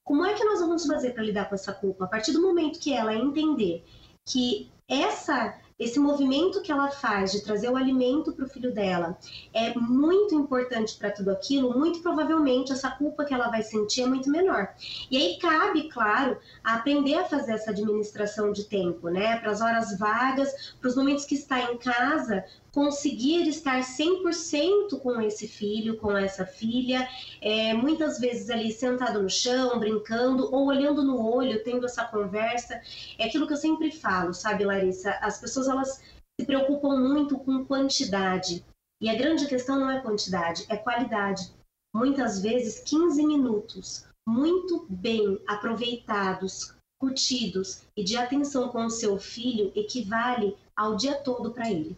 Como 0.03 0.25
é 0.25 0.33
que 0.33 0.43
nós 0.43 0.59
vamos 0.59 0.85
fazer 0.85 1.11
para 1.11 1.23
lidar 1.23 1.47
com 1.47 1.55
essa 1.55 1.73
culpa? 1.73 2.05
A 2.05 2.07
partir 2.07 2.31
do 2.33 2.41
momento 2.41 2.79
que 2.79 2.93
ela 2.93 3.15
entender 3.15 3.83
que 4.25 4.71
essa 4.87 5.57
esse 5.79 5.99
movimento 5.99 6.61
que 6.61 6.71
ela 6.71 6.89
faz 6.89 7.31
de 7.31 7.43
trazer 7.43 7.69
o 7.69 7.75
alimento 7.75 8.31
para 8.31 8.45
o 8.45 8.49
filho 8.49 8.73
dela 8.73 9.17
é 9.53 9.77
muito 9.77 10.35
importante 10.35 10.95
para 10.97 11.11
tudo 11.11 11.31
aquilo, 11.31 11.77
muito 11.77 12.01
provavelmente 12.01 12.71
essa 12.71 12.91
culpa 12.91 13.25
que 13.25 13.33
ela 13.33 13.49
vai 13.49 13.63
sentir 13.63 14.03
é 14.03 14.05
muito 14.05 14.29
menor. 14.29 14.69
E 15.09 15.17
aí 15.17 15.37
cabe, 15.39 15.89
claro, 15.89 16.37
aprender 16.63 17.15
a 17.15 17.25
fazer 17.25 17.53
essa 17.53 17.71
administração 17.71 18.51
de 18.51 18.65
tempo, 18.65 19.09
né? 19.09 19.37
Para 19.39 19.51
as 19.51 19.61
horas 19.61 19.97
vagas, 19.97 20.75
para 20.79 20.89
os 20.89 20.95
momentos 20.95 21.25
que 21.25 21.35
está 21.35 21.59
em 21.59 21.77
casa, 21.77 22.45
conseguir 22.73 23.47
estar 23.47 23.81
100% 23.81 24.99
com 24.99 25.21
esse 25.21 25.47
filho, 25.47 25.95
com 25.97 26.17
essa 26.17 26.43
filha, 26.43 27.07
é, 27.39 27.71
muitas 27.71 28.19
vezes 28.19 28.49
ali 28.49 28.71
sentado 28.71 29.21
no 29.21 29.29
chão, 29.29 29.79
brincando, 29.79 30.51
ou 30.51 30.65
olhando 30.65 31.03
no 31.03 31.23
olho, 31.23 31.63
tendo 31.63 31.85
essa 31.85 32.03
conversa. 32.03 32.81
É 33.19 33.25
aquilo 33.25 33.45
que 33.45 33.53
eu 33.53 33.57
sempre 33.57 33.91
falo, 33.91 34.33
sabe, 34.33 34.65
Larissa? 34.65 35.11
As 35.21 35.39
pessoas 35.39 35.67
elas 35.67 36.01
se 36.39 36.47
preocupam 36.47 36.97
muito 36.97 37.37
com 37.37 37.63
quantidade. 37.63 38.65
E 38.99 39.07
a 39.07 39.15
grande 39.15 39.45
questão 39.45 39.79
não 39.79 39.91
é 39.91 40.01
quantidade, 40.01 40.65
é 40.67 40.75
qualidade. 40.75 41.53
Muitas 41.95 42.41
vezes 42.41 42.79
15 42.79 43.23
minutos 43.23 44.07
muito 44.27 44.87
bem 44.89 45.39
aproveitados, 45.47 46.73
curtidos 46.99 47.83
e 47.95 48.03
de 48.03 48.17
atenção 48.17 48.69
com 48.69 48.85
o 48.85 48.89
seu 48.89 49.19
filho 49.19 49.71
equivale 49.75 50.57
ao 50.75 50.95
dia 50.95 51.13
todo 51.15 51.51
para 51.51 51.69
ele. 51.69 51.95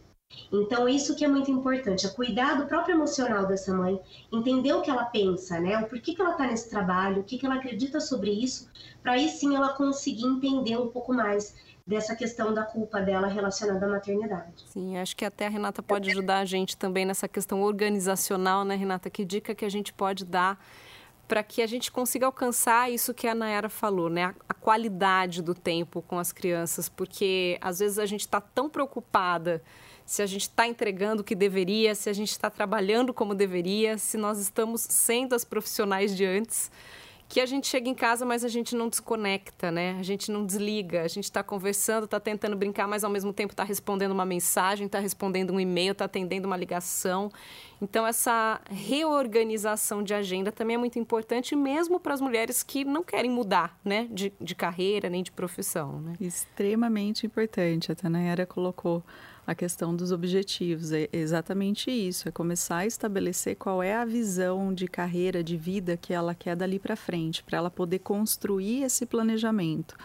Então, 0.52 0.88
isso 0.88 1.16
que 1.16 1.26
é 1.26 1.28
muito 1.28 1.52
importante, 1.52 2.06
é 2.06 2.10
cuidar 2.10 2.56
do 2.56 2.66
próprio 2.66 2.96
emocional 2.96 3.46
dessa 3.46 3.74
mãe, 3.74 4.00
entender 4.32 4.74
o 4.74 4.82
que 4.82 4.90
ela 4.90 5.06
pensa, 5.06 5.60
né? 5.60 5.78
O 5.80 5.88
porquê 5.88 6.14
que 6.14 6.22
ela 6.22 6.32
está 6.32 6.48
nesse 6.48 6.70
trabalho, 6.70 7.22
o 7.22 7.24
que, 7.24 7.38
que 7.38 7.46
ela 7.46 7.56
acredita 7.56 8.00
sobre 8.00 8.32
isso, 8.32 8.70
para 9.02 9.14
aí 9.14 9.30
sim 9.30 9.56
ela 9.56 9.74
conseguir 9.74 10.26
entender 10.26 10.78
um 10.78 10.88
pouco 10.88 11.14
mais 11.14 11.56
dessa 11.86 12.16
questão 12.16 12.54
da 12.54 12.64
culpa 12.64 13.00
dela 13.00 13.28
relacionada 13.28 13.86
à 13.86 13.90
maternidade. 13.90 14.52
Sim, 14.66 14.98
acho 14.98 15.16
que 15.16 15.24
até 15.24 15.46
a 15.46 15.50
Renata 15.50 15.84
pode 15.84 16.10
ajudar 16.10 16.40
a 16.40 16.46
gente 16.46 16.76
também 16.76 17.06
nessa 17.06 17.28
questão 17.28 17.62
organizacional, 17.62 18.66
né, 18.66 18.76
Renata? 18.76 19.10
Que 19.10 19.24
dica 19.24 19.54
que 19.54 19.64
a 19.64 19.70
gente 19.70 19.94
pode 19.94 20.26
dar 20.26 20.60
para 21.28 21.44
que 21.44 21.62
a 21.62 21.68
gente 21.68 21.92
consiga 21.92 22.26
alcançar 22.26 22.92
isso 22.92 23.14
que 23.14 23.28
a 23.28 23.36
Nayara 23.36 23.70
falou, 23.70 24.10
né? 24.10 24.26
A, 24.26 24.36
a 24.50 24.54
qualidade 24.54 25.42
do 25.42 25.54
tempo 25.54 26.02
com 26.02 26.18
as 26.18 26.32
crianças, 26.32 26.90
porque 26.90 27.58
às 27.62 27.80
vezes 27.80 28.00
a 28.00 28.06
gente 28.06 28.22
está 28.22 28.42
tão 28.42 28.70
preocupada 28.70 29.62
se 30.06 30.22
a 30.22 30.26
gente 30.26 30.44
está 30.44 30.68
entregando 30.68 31.22
o 31.22 31.26
que 31.26 31.36
deveria, 31.36 31.96
se 31.96 32.10
a 32.10 32.14
gente 32.14 32.32
está 32.32 32.50
trabalhando 32.50 33.14
como 33.14 33.34
deveria, 33.34 33.98
se 33.98 34.18
nós 34.18 34.40
estamos 34.40 34.82
sendo 34.82 35.34
as 35.34 35.44
profissionais 35.44 36.16
de 36.16 36.24
antes, 36.24 36.72
que 37.28 37.42
a 37.42 37.46
gente 37.46 37.68
chega 37.68 37.90
em 37.90 37.94
casa, 37.96 38.24
mas 38.24 38.44
a 38.44 38.48
gente 38.48 38.76
não 38.76 38.88
desconecta, 38.88 39.72
né? 39.72 39.98
A 40.00 40.04
gente 40.04 40.32
não 40.32 40.46
desliga, 40.46 41.02
a 41.02 41.08
gente 41.08 41.24
está 41.24 41.42
conversando, 41.42 42.06
está 42.06 42.20
tentando 42.20 42.56
brincar, 42.56 42.88
mas 42.88 43.04
ao 43.04 43.10
mesmo 43.10 43.34
tempo 43.34 43.52
está 43.52 43.64
respondendo 43.64 44.12
uma 44.12 44.26
mensagem, 44.26 44.86
está 44.86 45.00
respondendo 45.00 45.52
um 45.52 45.60
e-mail, 45.60 45.94
está 45.94 46.06
atendendo 46.06 46.46
uma 46.46 46.56
ligação. 46.56 47.32
Então, 47.82 48.06
essa 48.06 48.62
reorganização 48.70 50.04
de 50.04 50.14
agenda 50.14 50.52
também 50.52 50.76
é 50.76 50.78
muito 50.78 51.00
importante, 51.00 51.56
mesmo 51.56 52.00
para 52.00 52.14
as 52.14 52.22
mulheres 52.22 52.62
que 52.62 52.86
não 52.86 53.04
querem 53.04 53.32
mudar, 53.32 53.78
né? 53.84 54.08
De, 54.12 54.32
de 54.40 54.54
carreira 54.54 55.10
nem 55.10 55.24
de 55.24 55.32
profissão, 55.32 56.00
né? 56.00 56.14
Extremamente 56.22 57.26
importante. 57.26 57.92
A 57.92 57.96
Tanayara 57.96 58.46
colocou 58.46 59.04
a 59.46 59.54
questão 59.54 59.96
dos 59.96 60.12
objetivos. 60.12 60.92
É 60.92 61.08
exatamente 61.12 61.92
isso, 61.92 62.28
é 62.28 62.32
começar 62.32 62.78
a 62.78 62.86
estabelecer 62.86 63.56
qual 63.56 63.82
é 63.82 63.96
a 63.96 64.06
visão 64.06 64.74
de 64.74 64.88
carreira, 64.88 65.44
de 65.44 65.58
vida 65.58 65.98
que 65.98 66.14
ela 66.14 66.34
quer 66.34 66.56
dali 66.56 66.80
para 66.80 66.96
frente, 66.96 67.44
para 67.44 67.58
ela 67.58 67.70
poder 67.70 68.00
construir 68.00 68.84
esse 68.84 69.06
planejamento. 69.06 69.96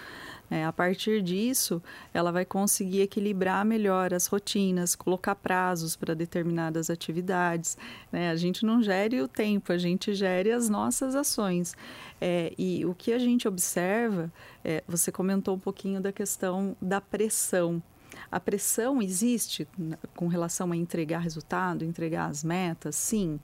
É, 0.51 0.65
a 0.65 0.73
partir 0.73 1.23
disso, 1.23 1.81
ela 2.13 2.33
vai 2.33 2.45
conseguir 2.45 3.03
equilibrar 3.03 3.65
melhor 3.65 4.13
as 4.13 4.27
rotinas, 4.27 4.97
colocar 4.97 5.37
prazos 5.37 5.95
para 5.95 6.13
determinadas 6.13 6.91
atividades. 6.91 7.79
Né? 8.11 8.31
A 8.31 8.37
gente 8.37 8.67
não 8.67 8.83
gere 8.83 9.23
o 9.23 9.29
tempo, 9.29 9.73
a 9.73 9.79
gente 9.79 10.13
gere 10.13 10.51
as 10.51 10.69
nossas 10.69 11.15
ações. 11.15 11.77
É, 12.21 12.53
e 12.59 12.85
o 12.85 12.95
que 12.97 13.13
a 13.13 13.19
gente 13.19 13.47
observa, 13.47 14.31
é, 14.65 14.83
você 14.89 15.13
comentou 15.13 15.55
um 15.55 15.59
pouquinho 15.59 16.01
da 16.01 16.11
questão 16.11 16.77
da 16.83 17.01
pressão. 17.01 17.81
A 18.31 18.39
pressão 18.39 19.03
existe 19.03 19.67
com 20.15 20.29
relação 20.29 20.71
a 20.71 20.77
entregar 20.77 21.19
resultado, 21.19 21.85
entregar 21.85 22.27
as 22.31 22.45
metas, 22.45 22.95
sim, 22.95 23.41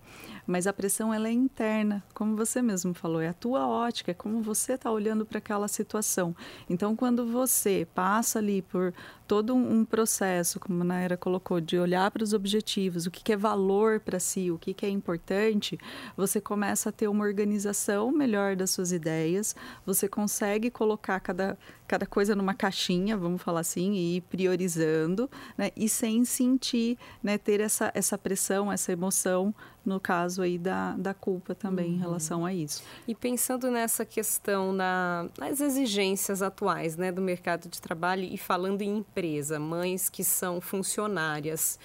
mas 0.47 0.67
a 0.67 0.73
pressão 0.73 1.13
ela 1.13 1.29
é 1.29 1.33
interna, 1.33 2.03
como 2.15 2.37
você 2.37 2.63
mesmo 2.63 2.95
falou, 2.95 3.21
é 3.21 3.29
a 3.29 3.35
tua 3.35 3.67
ótica, 3.67 4.13
é 4.13 4.15
como 4.15 4.41
você 4.41 4.75
está 4.75 4.91
olhando 4.91 5.27
para 5.27 5.39
aquela 5.39 5.69
situação. 5.69 6.35
Então, 6.71 6.95
quando 6.95 7.27
você 7.27 7.87
passa 7.95 8.39
ali 8.39 8.63
por 8.63 8.95
todo 9.27 9.55
um 9.55 9.85
processo, 9.85 10.61
como 10.61 10.83
a 10.83 10.85
Naira 10.85 11.17
colocou, 11.17 11.61
de 11.61 11.79
olhar 11.79 12.11
para 12.11 12.23
os 12.23 12.33
objetivos, 12.33 13.07
o 13.07 13.11
que, 13.11 13.25
que 13.25 13.33
é 13.33 13.37
valor 13.37 13.99
para 14.01 14.21
si, 14.21 14.51
o 14.51 14.59
que, 14.59 14.73
que 14.73 14.87
é 14.87 14.89
importante, 14.89 15.79
você 16.17 16.41
começa 16.41 16.91
a 16.91 16.93
ter 16.93 17.09
uma 17.09 17.25
organização 17.25 18.13
melhor 18.13 18.55
das 18.55 18.71
suas 18.71 18.93
ideias, 18.93 19.57
você 19.85 20.09
consegue 20.09 20.71
colocar 20.71 21.19
cada, 21.19 21.59
cada 21.89 22.07
coisa 22.07 22.37
numa 22.37 22.55
caixinha, 22.55 23.17
vamos 23.17 23.43
falar 23.43 23.61
assim, 23.61 23.95
e 23.95 24.17
ir 24.17 24.21
priorizando, 24.23 25.29
né? 25.59 25.71
e 25.77 25.89
sem 25.89 26.25
sentir, 26.25 26.97
né, 27.23 27.37
ter 27.37 27.61
essa, 27.61 27.91
essa 27.95 28.17
pressão, 28.17 28.73
essa 28.73 28.93
emoção 28.93 29.55
no 29.87 30.01
caso 30.01 30.43
aí 30.43 30.59
da, 30.59 30.93
da 30.97 31.15
culpa 31.15 31.55
também 31.55 31.91
uhum. 31.91 31.95
em 31.95 31.99
relação 31.99 32.45
a 32.45 32.53
isso. 32.53 32.83
E 33.07 33.15
pensando 33.15 33.71
nessa 33.71 34.05
questão 34.05 34.73
na, 34.73 35.29
nas 35.39 35.61
exigências 35.61 36.43
atuais 36.43 36.97
né, 36.97 37.13
do 37.13 37.23
mercado 37.23 37.69
de 37.69 37.81
trabalho 37.81 38.25
e 38.25 38.37
falando 38.37 38.83
em 38.83 38.99
empresa, 38.99 39.61
mães 39.61 40.11
que 40.11 40.25
são 40.25 40.61
funcionárias, 40.61 41.79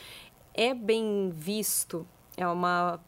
é 0.53 0.73
bem 0.73 1.31
visto, 1.33 2.07
é 2.35 2.47
uma 2.47 2.99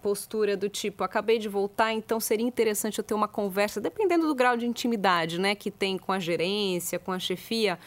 postura 0.00 0.56
do 0.56 0.68
tipo, 0.68 1.04
acabei 1.04 1.38
de 1.38 1.48
voltar, 1.48 1.92
então 1.92 2.18
seria 2.18 2.44
interessante 2.44 2.98
eu 2.98 3.04
ter 3.04 3.14
uma 3.14 3.28
conversa, 3.28 3.80
dependendo 3.80 4.26
do 4.26 4.34
grau 4.34 4.56
de 4.56 4.66
intimidade 4.66 5.38
né, 5.38 5.54
que 5.54 5.70
tem 5.70 5.96
com 5.96 6.10
a 6.10 6.18
gerência, 6.18 6.98
com 6.98 7.12
a 7.12 7.18
chefia, 7.20 7.78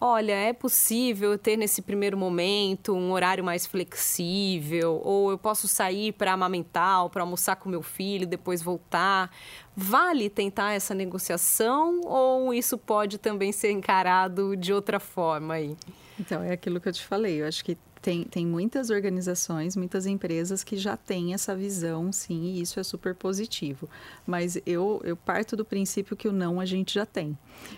olha, 0.00 0.32
é 0.32 0.52
possível 0.52 1.36
ter 1.36 1.56
nesse 1.56 1.82
primeiro 1.82 2.16
momento 2.16 2.94
um 2.94 3.12
horário 3.12 3.44
mais 3.44 3.66
flexível, 3.66 5.00
ou 5.04 5.30
eu 5.30 5.38
posso 5.38 5.68
sair 5.68 6.12
para 6.12 6.32
amamentar, 6.32 7.08
para 7.10 7.22
almoçar 7.22 7.56
com 7.56 7.68
meu 7.68 7.82
filho, 7.82 8.26
depois 8.26 8.62
voltar. 8.62 9.30
Vale 9.76 10.30
tentar 10.30 10.72
essa 10.72 10.94
negociação 10.94 12.00
ou 12.04 12.52
isso 12.54 12.78
pode 12.78 13.18
também 13.18 13.52
ser 13.52 13.70
encarado 13.70 14.56
de 14.56 14.72
outra 14.72 14.98
forma 14.98 15.54
aí? 15.54 15.76
Então, 16.18 16.42
é 16.42 16.52
aquilo 16.52 16.80
que 16.80 16.88
eu 16.88 16.92
te 16.92 17.04
falei. 17.04 17.40
Eu 17.42 17.46
acho 17.46 17.64
que 17.64 17.76
Tem, 18.02 18.24
tem 18.24 18.46
muitas 18.46 18.88
organizações, 18.88 19.76
muitas 19.76 20.06
empresas 20.06 20.64
que 20.64 20.76
já 20.78 20.96
têm 20.96 21.34
essa 21.34 21.54
visão, 21.54 22.10
sim, 22.10 22.44
e 22.44 22.62
isso 22.62 22.80
é 22.80 22.82
super 22.82 23.14
positivo. 23.14 23.90
Mas 24.26 24.58
eu, 24.64 25.02
eu 25.04 25.14
parto 25.16 25.54
do 25.54 25.66
princípio 25.66 26.16
que 26.16 26.26
o 26.26 26.32
não 26.32 26.58
a 26.60 26.64
gente 26.64 26.94
já 26.94 27.04
tem. 27.04 27.36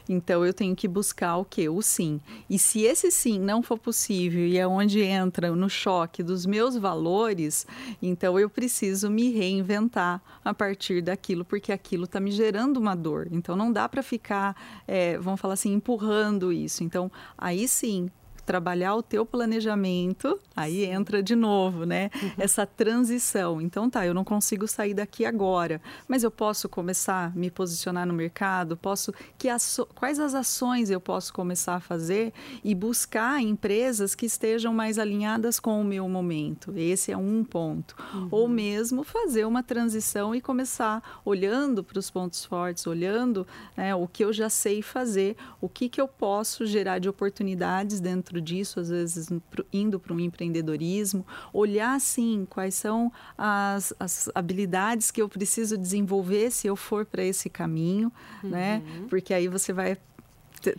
Então 0.09 0.47
eu 0.47 0.55
tenho 0.55 0.77
que 0.77 0.87
buscar 0.87 1.39
o 1.39 1.45
que? 1.45 1.69
O 1.69 1.83
sim. 1.83 2.21
E 2.49 2.57
se 2.57 2.83
esse 2.83 3.11
sim 3.11 3.41
não 3.41 3.65
for 3.65 3.77
possível 3.77 4.47
e 4.47 4.57
é 4.57 4.67
onde 4.67 5.01
entra 5.01 5.51
no 5.57 5.69
choque 5.69 6.23
dos 6.23 6.47
meus 6.47 6.77
valores, 6.77 7.67
então 8.01 8.39
eu 8.39 8.49
preciso 8.49 9.11
me 9.11 9.33
reinventar 9.33 10.23
a 10.45 10.55
partir 10.55 11.03
daquilo, 11.03 11.45
porque 11.45 11.73
aquilo 11.73 12.05
está 12.05 12.21
me 12.21 12.31
gerando 12.31 12.77
uma 12.77 12.95
dor. 12.95 13.27
Então 13.33 13.57
não 13.57 13.73
dá 13.73 13.89
para 13.89 14.05
ficar, 14.05 14.57
é, 14.87 15.19
vamos 15.19 15.41
falar 15.41 15.55
assim, 15.55 15.73
empurrando 15.73 16.53
isso. 16.53 16.85
Então 16.85 17.11
aí 17.37 17.67
sim 17.67 18.09
trabalhar 18.45 18.95
o 18.95 19.03
teu 19.03 19.25
planejamento, 19.25 20.39
aí 20.57 20.85
entra 20.85 21.23
de 21.23 21.35
novo, 21.35 21.85
né? 21.85 22.11
Uhum. 22.15 22.31
Essa 22.39 22.67
transição. 22.67 23.61
Então 23.61 23.89
tá, 23.89 24.07
eu 24.07 24.15
não 24.15 24.25
consigo 24.25 24.67
sair 24.67 24.95
daqui 24.95 25.25
agora, 25.25 25.81
mas 26.09 26.23
eu 26.23 26.31
posso 26.31 26.69
começar 26.69 27.27
a 27.27 27.31
me 27.31 27.51
posicionar 27.51 28.07
no 28.07 28.15
mercado, 28.15 28.77
posso 28.77 29.13
que 29.39 29.49
aço, 29.49 29.87
quais 29.95 30.19
as 30.19 30.35
ações 30.35 30.91
eu 30.91 31.01
posso 31.01 31.33
começar 31.33 31.77
a 31.77 31.81
fazer 31.81 32.33
e 32.65 32.75
buscar 32.75 33.41
empresas 33.41 34.15
que 34.15 34.27
estejam 34.27 34.73
mais 34.73 34.99
alinhadas 34.99 35.61
com 35.61 35.81
o 35.81 35.85
meu 35.85 36.09
momento. 36.09 36.73
Esse 36.77 37.13
é 37.13 37.17
um 37.17 37.45
ponto. 37.45 37.97
Uhum. 38.15 38.29
Ou 38.31 38.49
mesmo 38.49 39.05
fazer 39.05 39.45
uma 39.45 39.63
transição 39.63 40.35
e 40.35 40.41
começar 40.41 41.21
olhando 41.25 41.85
para 41.85 41.99
os 41.99 42.11
pontos 42.11 42.45
fortes, 42.45 42.87
olhando 42.87 43.47
né, 43.77 43.95
o 43.95 44.07
que 44.07 44.25
eu 44.25 44.33
já 44.33 44.49
sei 44.49 44.83
fazer, 44.83 45.37
o 45.61 45.69
que 45.69 45.89
que 45.89 46.01
eu 46.01 46.09
posso 46.09 46.67
gerar 46.67 46.99
de 46.99 47.09
oportunidades 47.09 48.01
dentro 48.01 48.32
dentro 48.33 48.41
disso, 48.41 48.81
às 48.81 48.89
vezes 48.89 49.29
indo 49.73 50.01
para 50.01 50.15
um 50.15 50.21
empreendedorismo, 50.21 51.27
olhar 51.53 51.95
assim 51.95 52.47
quais 52.49 52.75
são 52.75 53.13
as, 53.37 53.93
as 54.01 54.31
habilidades 54.35 55.11
que 55.11 55.21
eu 55.21 55.29
preciso 55.29 55.77
desenvolver 55.77 56.51
se 56.51 56.67
eu 56.67 56.75
for 56.75 57.05
para 57.05 57.23
esse 57.23 57.51
caminho, 57.51 58.11
né? 58.43 58.83
uhum. 58.85 59.03
né? 59.03 59.07
Porque 59.11 59.35
aí 59.35 59.49
você 59.49 59.73
vai 59.73 59.99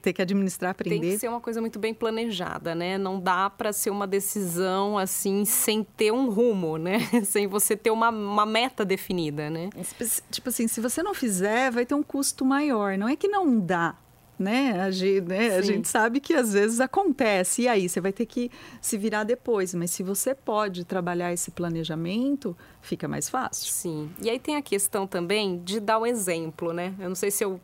ter 0.01 0.13
que 0.13 0.22
administrar, 0.22 0.72
aprender. 0.72 1.01
Tem 1.01 1.12
que 1.12 1.17
ser 1.17 1.27
uma 1.27 1.41
coisa 1.41 1.60
muito 1.60 1.77
bem 1.77 1.93
planejada, 1.93 2.74
né? 2.74 2.98
Não 2.98 3.19
dá 3.19 3.50
para 3.50 3.74
ser 3.74 3.89
uma 3.89 4.07
decisão 4.07 4.98
assim 4.98 5.43
sem 5.43 5.83
ter 5.83 6.10
um 6.13 6.29
rumo, 6.29 6.77
né? 6.77 7.00
sem 7.25 7.48
você 7.48 7.75
ter 7.75 7.91
uma, 7.91 8.10
uma 8.10 8.45
meta 8.45 8.86
definida, 8.86 9.50
né? 9.50 9.69
Tipo 10.31 10.48
assim, 10.50 10.69
se 10.69 10.79
você 10.79 11.03
não 11.03 11.13
fizer, 11.13 11.69
vai 11.69 11.86
ter 11.86 11.95
um 11.95 12.03
custo 12.03 12.45
maior. 12.45 12.98
Não 12.98 13.10
é 13.10 13.17
que 13.17 13.27
não 13.27 13.60
dá, 13.60 13.98
né? 14.38 14.82
A 14.82 14.92
gente, 14.92 15.22
né? 15.22 15.56
a 15.56 15.62
gente 15.62 15.88
sabe 15.88 16.20
que 16.20 16.34
às 16.34 16.54
vezes 16.54 16.80
acontece. 16.80 17.63
E 17.63 17.68
aí, 17.68 17.88
você 17.88 18.02
vai 18.02 18.12
ter 18.12 18.25
que 18.25 18.52
se 18.82 18.98
virar 18.98 19.24
depois. 19.24 19.74
Mas 19.74 19.92
se 19.92 20.04
você 20.04 20.34
pode 20.34 20.84
trabalhar 20.86 21.32
esse 21.32 21.52
planejamento, 21.52 22.56
fica 22.82 23.08
mais 23.08 23.30
fácil. 23.30 23.72
Sim. 23.72 24.10
E 24.22 24.30
aí 24.30 24.40
tem 24.40 24.56
a 24.56 24.62
questão 24.62 25.06
também 25.08 25.62
de 25.63 25.80
dar 25.80 25.98
o 25.98 26.02
um 26.02 26.06
exemplo, 26.06 26.74
né? 26.74 26.94
Eu 27.00 27.10
não 27.10 27.16
sei 27.16 27.32
se 27.32 27.44
eu 27.44 27.60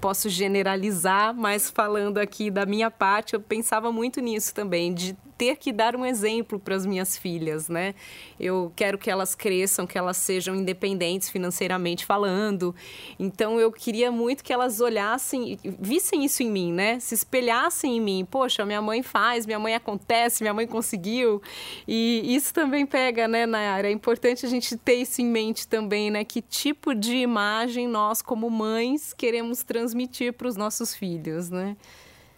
posso 0.00 0.28
generalizar, 0.28 1.32
mas 1.32 1.70
falando 1.70 2.18
aqui 2.18 2.50
da 2.50 2.66
minha 2.66 2.90
parte, 2.90 3.34
eu 3.34 3.40
pensava 3.40 3.92
muito 3.92 4.20
nisso 4.20 4.52
também, 4.52 4.92
de 4.92 5.16
ter 5.42 5.56
que 5.56 5.72
dar 5.72 5.96
um 5.96 6.06
exemplo 6.06 6.56
para 6.56 6.76
as 6.76 6.86
minhas 6.86 7.18
filhas, 7.18 7.68
né? 7.68 7.96
Eu 8.38 8.72
quero 8.76 8.96
que 8.96 9.10
elas 9.10 9.34
cresçam, 9.34 9.88
que 9.88 9.98
elas 9.98 10.16
sejam 10.16 10.54
independentes 10.54 11.28
financeiramente 11.28 12.06
falando. 12.06 12.72
Então 13.18 13.58
eu 13.58 13.72
queria 13.72 14.12
muito 14.12 14.44
que 14.44 14.52
elas 14.52 14.80
olhassem, 14.80 15.58
vissem 15.80 16.24
isso 16.24 16.44
em 16.44 16.48
mim, 16.48 16.72
né? 16.72 17.00
Se 17.00 17.16
espelhassem 17.16 17.96
em 17.96 18.00
mim. 18.00 18.24
Poxa, 18.30 18.64
minha 18.64 18.80
mãe 18.80 19.02
faz, 19.02 19.44
minha 19.44 19.58
mãe 19.58 19.74
acontece, 19.74 20.44
minha 20.44 20.54
mãe 20.54 20.64
conseguiu. 20.64 21.42
E 21.88 22.22
isso 22.36 22.54
também 22.54 22.86
pega, 22.86 23.26
né, 23.26 23.44
Nayara? 23.44 23.88
É 23.88 23.90
importante 23.90 24.46
a 24.46 24.48
gente 24.48 24.76
ter 24.76 24.94
isso 24.94 25.20
em 25.20 25.26
mente 25.26 25.66
também, 25.66 26.08
né? 26.08 26.22
Que 26.22 26.40
tipo 26.40 26.94
de 26.94 27.16
imagem 27.16 27.88
nós, 27.88 28.22
como 28.22 28.48
mães, 28.48 29.12
queremos 29.12 29.64
transmitir 29.64 30.34
para 30.34 30.46
os 30.46 30.56
nossos 30.56 30.94
filhos, 30.94 31.50
né? 31.50 31.76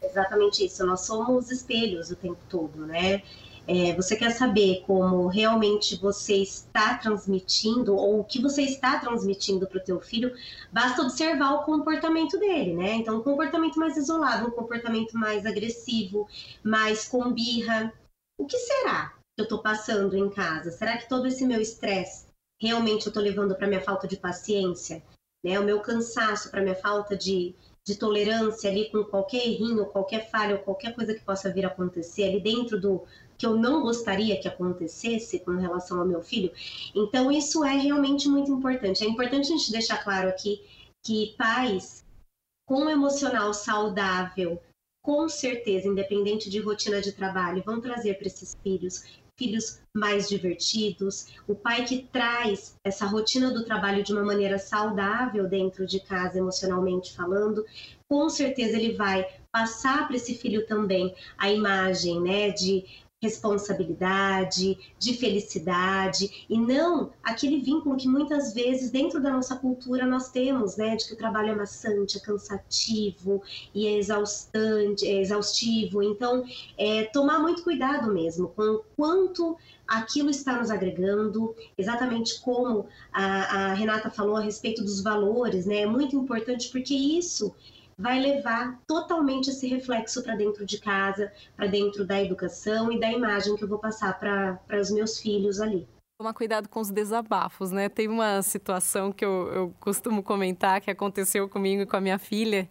Exatamente 0.04 0.64
isso. 0.64 0.84
Nós 0.84 1.00
somos 1.00 1.50
espelhos 1.50 2.10
o 2.10 2.16
tempo 2.16 2.38
todo, 2.48 2.86
né? 2.86 3.22
É, 3.66 3.94
você 3.94 4.14
quer 4.14 4.30
saber 4.30 4.82
como 4.86 5.26
realmente 5.26 5.96
você 5.96 6.36
está 6.36 6.98
transmitindo 6.98 7.96
ou 7.96 8.20
o 8.20 8.24
que 8.24 8.40
você 8.40 8.62
está 8.62 8.98
transmitindo 8.98 9.66
para 9.66 9.78
o 9.78 9.84
teu 9.84 10.00
filho, 10.00 10.34
basta 10.70 11.00
observar 11.00 11.54
o 11.54 11.64
comportamento 11.64 12.38
dele, 12.38 12.74
né? 12.74 12.94
Então, 12.96 13.16
um 13.16 13.22
comportamento 13.22 13.78
mais 13.78 13.96
isolado, 13.96 14.48
um 14.48 14.50
comportamento 14.50 15.16
mais 15.16 15.46
agressivo, 15.46 16.28
mais 16.62 17.08
com 17.08 17.32
birra. 17.32 17.90
O 18.38 18.44
que 18.44 18.58
será 18.58 19.14
que 19.34 19.40
eu 19.40 19.44
estou 19.44 19.62
passando 19.62 20.14
em 20.14 20.28
casa? 20.28 20.70
Será 20.70 20.98
que 20.98 21.08
todo 21.08 21.26
esse 21.26 21.46
meu 21.46 21.60
estresse 21.60 22.26
realmente 22.60 23.06
eu 23.06 23.10
estou 23.10 23.22
levando 23.22 23.54
para 23.54 23.66
minha 23.66 23.80
falta 23.80 24.06
de 24.06 24.18
paciência? 24.18 25.02
Né? 25.42 25.58
O 25.58 25.64
meu 25.64 25.80
cansaço, 25.80 26.50
para 26.50 26.60
minha 26.60 26.74
falta 26.74 27.16
de, 27.16 27.54
de 27.86 27.96
tolerância 27.96 28.70
ali 28.70 28.90
com 28.90 29.04
qualquer 29.04 29.46
errinho, 29.46 29.84
qualquer 29.86 30.30
falha 30.30 30.56
ou 30.56 30.62
qualquer 30.62 30.94
coisa 30.94 31.14
que 31.14 31.20
possa 31.20 31.52
vir 31.52 31.64
a 31.66 31.68
acontecer 31.68 32.24
ali 32.24 32.40
dentro 32.40 32.80
do 32.80 33.04
que 33.36 33.44
eu 33.44 33.56
não 33.56 33.82
gostaria 33.82 34.40
que 34.40 34.48
acontecesse 34.48 35.40
com 35.40 35.52
relação 35.52 36.00
ao 36.00 36.06
meu 36.06 36.22
filho. 36.22 36.50
Então 36.94 37.30
isso 37.30 37.62
é 37.62 37.76
realmente 37.76 38.28
muito 38.28 38.50
importante. 38.50 39.04
É 39.04 39.08
importante 39.08 39.52
a 39.52 39.56
gente 39.56 39.70
deixar 39.70 40.02
claro 40.02 40.28
aqui 40.28 40.62
que 41.04 41.34
pais 41.36 42.02
com 42.66 42.84
um 42.84 42.90
emocional 42.90 43.52
saudável, 43.52 44.58
com 45.02 45.28
certeza, 45.28 45.86
independente 45.86 46.48
de 46.48 46.60
rotina 46.60 47.02
de 47.02 47.12
trabalho, 47.12 47.62
vão 47.66 47.80
trazer 47.80 48.14
para 48.14 48.26
esses 48.26 48.56
filhos 48.62 49.04
filhos 49.36 49.80
mais 49.92 50.28
divertidos, 50.28 51.28
o 51.46 51.54
pai 51.54 51.84
que 51.84 52.08
traz 52.12 52.76
essa 52.84 53.06
rotina 53.06 53.50
do 53.52 53.64
trabalho 53.64 54.02
de 54.02 54.12
uma 54.12 54.22
maneira 54.22 54.58
saudável 54.58 55.48
dentro 55.48 55.86
de 55.86 56.00
casa, 56.00 56.38
emocionalmente 56.38 57.14
falando, 57.14 57.64
com 58.08 58.28
certeza 58.28 58.76
ele 58.76 58.94
vai 58.94 59.26
passar 59.52 60.06
para 60.06 60.16
esse 60.16 60.34
filho 60.34 60.66
também 60.66 61.14
a 61.38 61.50
imagem, 61.50 62.20
né, 62.20 62.50
de 62.50 62.84
responsabilidade, 63.24 64.78
de 64.98 65.14
felicidade 65.14 66.46
e 66.48 66.58
não 66.58 67.10
aquele 67.22 67.60
vínculo 67.60 67.96
que 67.96 68.06
muitas 68.06 68.54
vezes 68.54 68.90
dentro 68.90 69.20
da 69.20 69.30
nossa 69.30 69.56
cultura 69.56 70.06
nós 70.06 70.30
temos, 70.30 70.76
né, 70.76 70.94
de 70.96 71.06
que 71.06 71.14
o 71.14 71.16
trabalho 71.16 71.50
é 71.50 71.54
maçante, 71.54 72.18
é 72.18 72.20
cansativo 72.20 73.42
e 73.74 73.86
é 73.86 73.98
exaustante, 73.98 75.06
é 75.06 75.20
exaustivo. 75.20 76.02
Então, 76.02 76.44
é, 76.78 77.04
tomar 77.04 77.38
muito 77.38 77.62
cuidado 77.62 78.12
mesmo 78.12 78.48
com 78.48 78.80
quanto 78.96 79.56
aquilo 79.86 80.30
está 80.30 80.58
nos 80.58 80.70
agregando, 80.70 81.54
exatamente 81.76 82.40
como 82.40 82.86
a, 83.12 83.70
a 83.70 83.74
Renata 83.74 84.10
falou 84.10 84.36
a 84.36 84.40
respeito 84.40 84.82
dos 84.82 85.02
valores, 85.02 85.66
né? 85.66 85.80
É 85.80 85.86
muito 85.86 86.16
importante 86.16 86.68
porque 86.70 86.94
isso 86.94 87.54
vai 87.98 88.20
levar 88.20 88.80
totalmente 88.86 89.50
esse 89.50 89.68
reflexo 89.68 90.22
para 90.22 90.36
dentro 90.36 90.64
de 90.64 90.78
casa, 90.78 91.32
para 91.56 91.66
dentro 91.66 92.04
da 92.06 92.22
educação 92.22 92.92
e 92.92 92.98
da 92.98 93.10
imagem 93.10 93.56
que 93.56 93.64
eu 93.64 93.68
vou 93.68 93.78
passar 93.78 94.18
para 94.18 94.80
os 94.80 94.90
meus 94.90 95.18
filhos 95.18 95.60
ali. 95.60 95.86
Tomar 96.16 96.32
cuidado 96.32 96.68
com 96.68 96.80
os 96.80 96.90
desabafos, 96.90 97.72
né? 97.72 97.88
Tem 97.88 98.06
uma 98.06 98.40
situação 98.40 99.10
que 99.10 99.24
eu, 99.24 99.48
eu 99.52 99.74
costumo 99.80 100.22
comentar 100.22 100.80
que 100.80 100.90
aconteceu 100.90 101.48
comigo 101.48 101.82
e 101.82 101.86
com 101.86 101.96
a 101.96 102.00
minha 102.00 102.18
filha, 102.18 102.68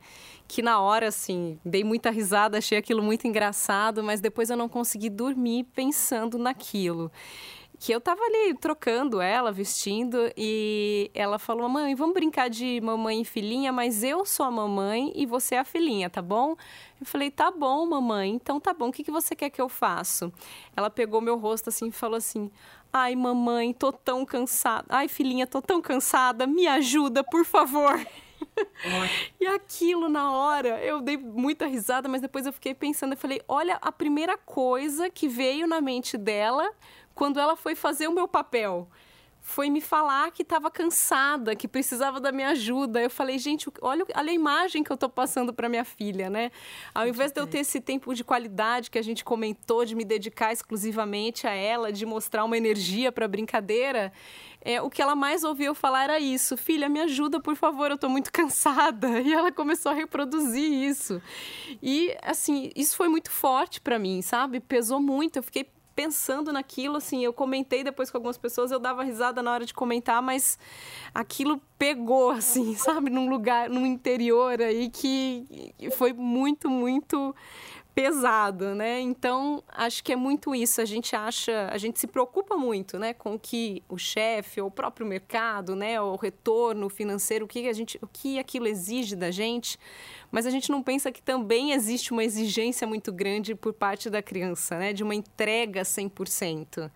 que 0.48 0.62
na 0.62 0.80
hora, 0.80 1.10
assim, 1.10 1.60
dei 1.64 1.84
muita 1.84 2.10
risada, 2.10 2.58
achei 2.58 2.78
aquilo 2.78 3.04
muito 3.04 3.28
engraçado, 3.28 4.02
mas 4.02 4.22
depois 4.22 4.50
eu 4.50 4.56
não 4.56 4.70
consegui 4.70 5.10
dormir 5.10 5.66
pensando 5.76 6.38
naquilo 6.38 7.12
que 7.84 7.92
eu 7.92 8.00
tava 8.00 8.24
ali 8.24 8.54
trocando 8.54 9.20
ela, 9.20 9.52
vestindo, 9.52 10.32
e 10.38 11.12
ela 11.14 11.38
falou: 11.38 11.68
Mãe, 11.68 11.94
vamos 11.96 12.14
brincar 12.14 12.50
de 12.50 12.80
mamãe 12.80 13.24
e 13.24 13.26
filhinha, 13.26 13.74
mas 13.74 14.06
eu 14.06 14.26
sou 14.26 14.46
a 14.46 14.52
mamãe 14.52 15.12
e 15.14 15.26
você 15.26 15.56
é 15.56 15.60
a 15.60 15.66
filhinha, 15.66 16.10
tá 16.10 16.22
bom? 16.22 16.56
Eu 17.02 17.06
falei: 17.06 17.30
Tá 17.30 17.52
bom, 17.52 17.86
mamãe, 17.86 18.30
então 18.30 18.58
tá 18.58 18.74
bom, 18.74 18.88
o 18.88 18.92
que, 18.92 19.04
que 19.04 19.12
você 19.12 19.36
quer 19.36 19.50
que 19.50 19.62
eu 19.62 19.68
faça? 19.68 20.32
Ela 20.78 20.90
pegou 20.90 21.20
meu 21.20 21.38
rosto 21.38 21.68
assim 21.68 21.88
e 21.88 21.92
falou 21.92 22.16
assim: 22.16 22.50
Ai, 22.94 23.18
mamãe, 23.18 23.74
tô 23.74 23.92
tão 23.92 24.26
cansada. 24.26 24.86
Ai, 24.88 25.10
filhinha, 25.10 25.46
tô 25.46 25.62
tão 25.62 25.82
cansada, 25.82 26.48
me 26.48 26.66
ajuda, 26.66 27.22
por 27.22 27.44
favor. 27.44 28.00
e 29.40 29.46
aquilo 29.48 30.10
na 30.10 30.32
hora, 30.32 30.84
eu 30.84 31.02
dei 31.02 31.18
muita 31.18 31.66
risada, 31.66 32.08
mas 32.08 32.22
depois 32.22 32.46
eu 32.46 32.54
fiquei 32.54 32.74
pensando, 32.74 33.14
eu 33.14 33.18
falei, 33.18 33.42
olha 33.48 33.78
a 33.82 33.92
primeira 33.92 34.38
coisa 34.38 35.10
que 35.10 35.28
veio 35.28 35.68
na 35.68 35.82
mente 35.82 36.18
dela 36.18 36.72
quando 37.14 37.40
ela 37.40 37.56
foi 37.56 37.76
fazer 37.76 38.08
o 38.08 38.14
meu 38.14 38.28
papel 38.28 38.90
foi 39.46 39.70
me 39.70 39.82
falar 39.82 40.32
que 40.32 40.42
estava 40.42 40.72
cansada, 40.72 41.54
que 41.54 41.68
precisava 41.68 42.18
da 42.22 42.32
minha 42.32 42.48
ajuda. 42.50 43.02
Eu 43.02 43.10
falei, 43.10 43.38
gente, 43.38 43.70
olha, 43.82 44.06
olha 44.16 44.32
a 44.32 44.34
imagem 44.34 44.82
que 44.82 44.90
eu 44.90 44.96
estou 44.96 45.10
passando 45.10 45.54
para 45.54 45.68
minha 45.68 45.84
filha, 45.84 46.30
né? 46.30 46.50
Ao 46.96 47.06
invés 47.06 47.30
de 47.34 47.42
eu 47.42 47.46
ter 47.46 47.60
esse 47.60 47.82
tempo 47.82 48.14
de 48.16 48.24
qualidade 48.24 48.90
que 48.90 48.98
a 48.98 49.02
gente 49.02 49.22
comentou, 49.22 49.84
de 49.84 49.96
me 49.96 50.06
dedicar 50.06 50.54
exclusivamente 50.54 51.46
a 51.46 51.52
ela, 51.52 51.92
de 51.92 52.06
mostrar 52.06 52.46
uma 52.46 52.58
energia 52.58 53.12
para 53.12 53.26
a 53.26 53.28
brincadeira, 53.28 54.14
é, 54.62 54.82
o 54.82 54.90
que 54.90 55.02
ela 55.02 55.14
mais 55.14 55.44
ouviu 55.44 55.76
falar 55.76 56.06
era 56.06 56.20
isso: 56.20 56.56
filha, 56.56 56.88
me 56.88 57.02
ajuda, 57.02 57.42
por 57.42 57.58
favor, 57.58 57.92
eu 57.92 57.96
estou 57.96 58.10
muito 58.10 58.32
cansada. 58.34 59.20
E 59.20 59.34
ela 59.34 59.52
começou 59.52 59.92
a 59.92 59.96
reproduzir 59.96 60.72
isso. 60.72 61.22
E, 61.82 62.16
assim, 62.22 62.72
isso 62.78 62.96
foi 62.96 63.10
muito 63.10 63.30
forte 63.30 63.82
para 63.82 64.00
mim, 64.00 64.22
sabe? 64.22 64.62
Pesou 64.62 65.02
muito. 65.02 65.36
Eu 65.36 65.44
fiquei 65.44 65.68
pensando 65.96 66.52
naquilo, 66.52 66.98
assim, 66.98 67.24
eu 67.24 67.34
comentei 67.34 67.84
depois 67.84 68.10
com 68.10 68.18
algumas 68.18 68.38
pessoas, 68.38 68.72
eu 68.72 68.80
dava 68.80 69.04
risada 69.04 69.42
na 69.42 69.52
hora 69.52 69.66
de 69.66 69.74
comentar, 69.74 70.22
mas 70.22 70.58
aquilo 71.14 71.62
pegou, 71.78 72.32
assim, 72.32 72.76
sabe, 72.78 73.10
num 73.10 73.30
lugar, 73.30 73.70
num 73.70 73.86
interior 73.86 74.62
aí 74.62 74.90
que 74.90 75.74
foi 75.92 76.14
muito, 76.14 76.70
muito 76.70 77.36
pesado, 77.94 78.74
né? 78.74 79.00
Então, 79.00 79.64
acho 79.68 80.04
que 80.04 80.12
é 80.12 80.16
muito 80.16 80.56
isso. 80.56 80.82
A 80.82 80.86
gente 80.86 81.16
acha, 81.16 81.70
a 81.72 81.78
gente 81.78 82.00
se 82.00 82.08
preocupa 82.08 82.58
muito, 82.58 82.98
né, 82.98 83.14
com 83.14 83.38
que 83.38 83.84
o 83.88 83.98
chefe 83.98 84.60
ou 84.60 84.68
o 84.68 84.72
próprio 84.72 85.06
mercado, 85.06 85.76
né, 85.76 86.02
o 86.02 86.16
retorno 86.16 86.90
financeiro, 86.90 87.46
o 87.46 87.48
que 87.48 87.68
a 87.68 87.74
gente, 87.74 88.00
o 88.02 88.08
que 88.08 88.40
aquilo 88.40 88.68
exige 88.68 89.16
da 89.16 89.30
gente, 89.30 89.78
mas 90.34 90.48
a 90.48 90.50
gente 90.50 90.72
não 90.72 90.82
pensa 90.82 91.12
que 91.12 91.22
também 91.22 91.74
existe 91.74 92.12
uma 92.12 92.24
exigência 92.24 92.88
muito 92.88 93.14
grande 93.14 93.54
por 93.54 93.72
parte 93.72 94.10
da 94.10 94.20
criança, 94.20 94.80
né? 94.80 94.92
De 94.92 95.04
uma 95.04 95.14
entrega 95.14 95.84
100%. 95.84 96.90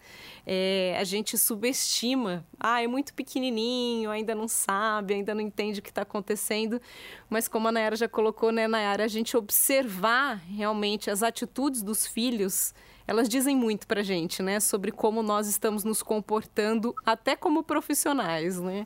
É, 0.44 0.98
a 1.00 1.04
gente 1.04 1.38
subestima. 1.38 2.44
Ah, 2.60 2.82
é 2.82 2.88
muito 2.88 3.14
pequenininho, 3.14 4.10
ainda 4.10 4.34
não 4.34 4.48
sabe, 4.48 5.14
ainda 5.14 5.36
não 5.36 5.42
entende 5.42 5.82
o 5.82 5.84
que 5.84 5.90
está 5.90 6.02
acontecendo. 6.02 6.82
Mas 7.30 7.48
como 7.48 7.68
a 7.68 7.72
Nayara 7.72 7.96
já 7.96 8.10
colocou, 8.10 8.52
né, 8.52 8.68
Nayara, 8.68 9.04
a 9.04 9.08
gente 9.08 9.38
observar 9.38 10.38
realmente 10.50 11.12
as 11.12 11.22
atitudes 11.22 11.84
dos 11.84 12.08
filhos 12.08 12.74
elas 13.06 13.30
dizem 13.30 13.56
muito 13.56 13.86
para 13.88 14.02
gente, 14.02 14.42
né, 14.42 14.60
sobre 14.60 14.92
como 14.92 15.22
nós 15.22 15.48
estamos 15.48 15.84
nos 15.84 16.02
comportando, 16.02 16.94
até 17.06 17.36
como 17.38 17.64
profissionais, 17.64 18.60
né? 18.60 18.86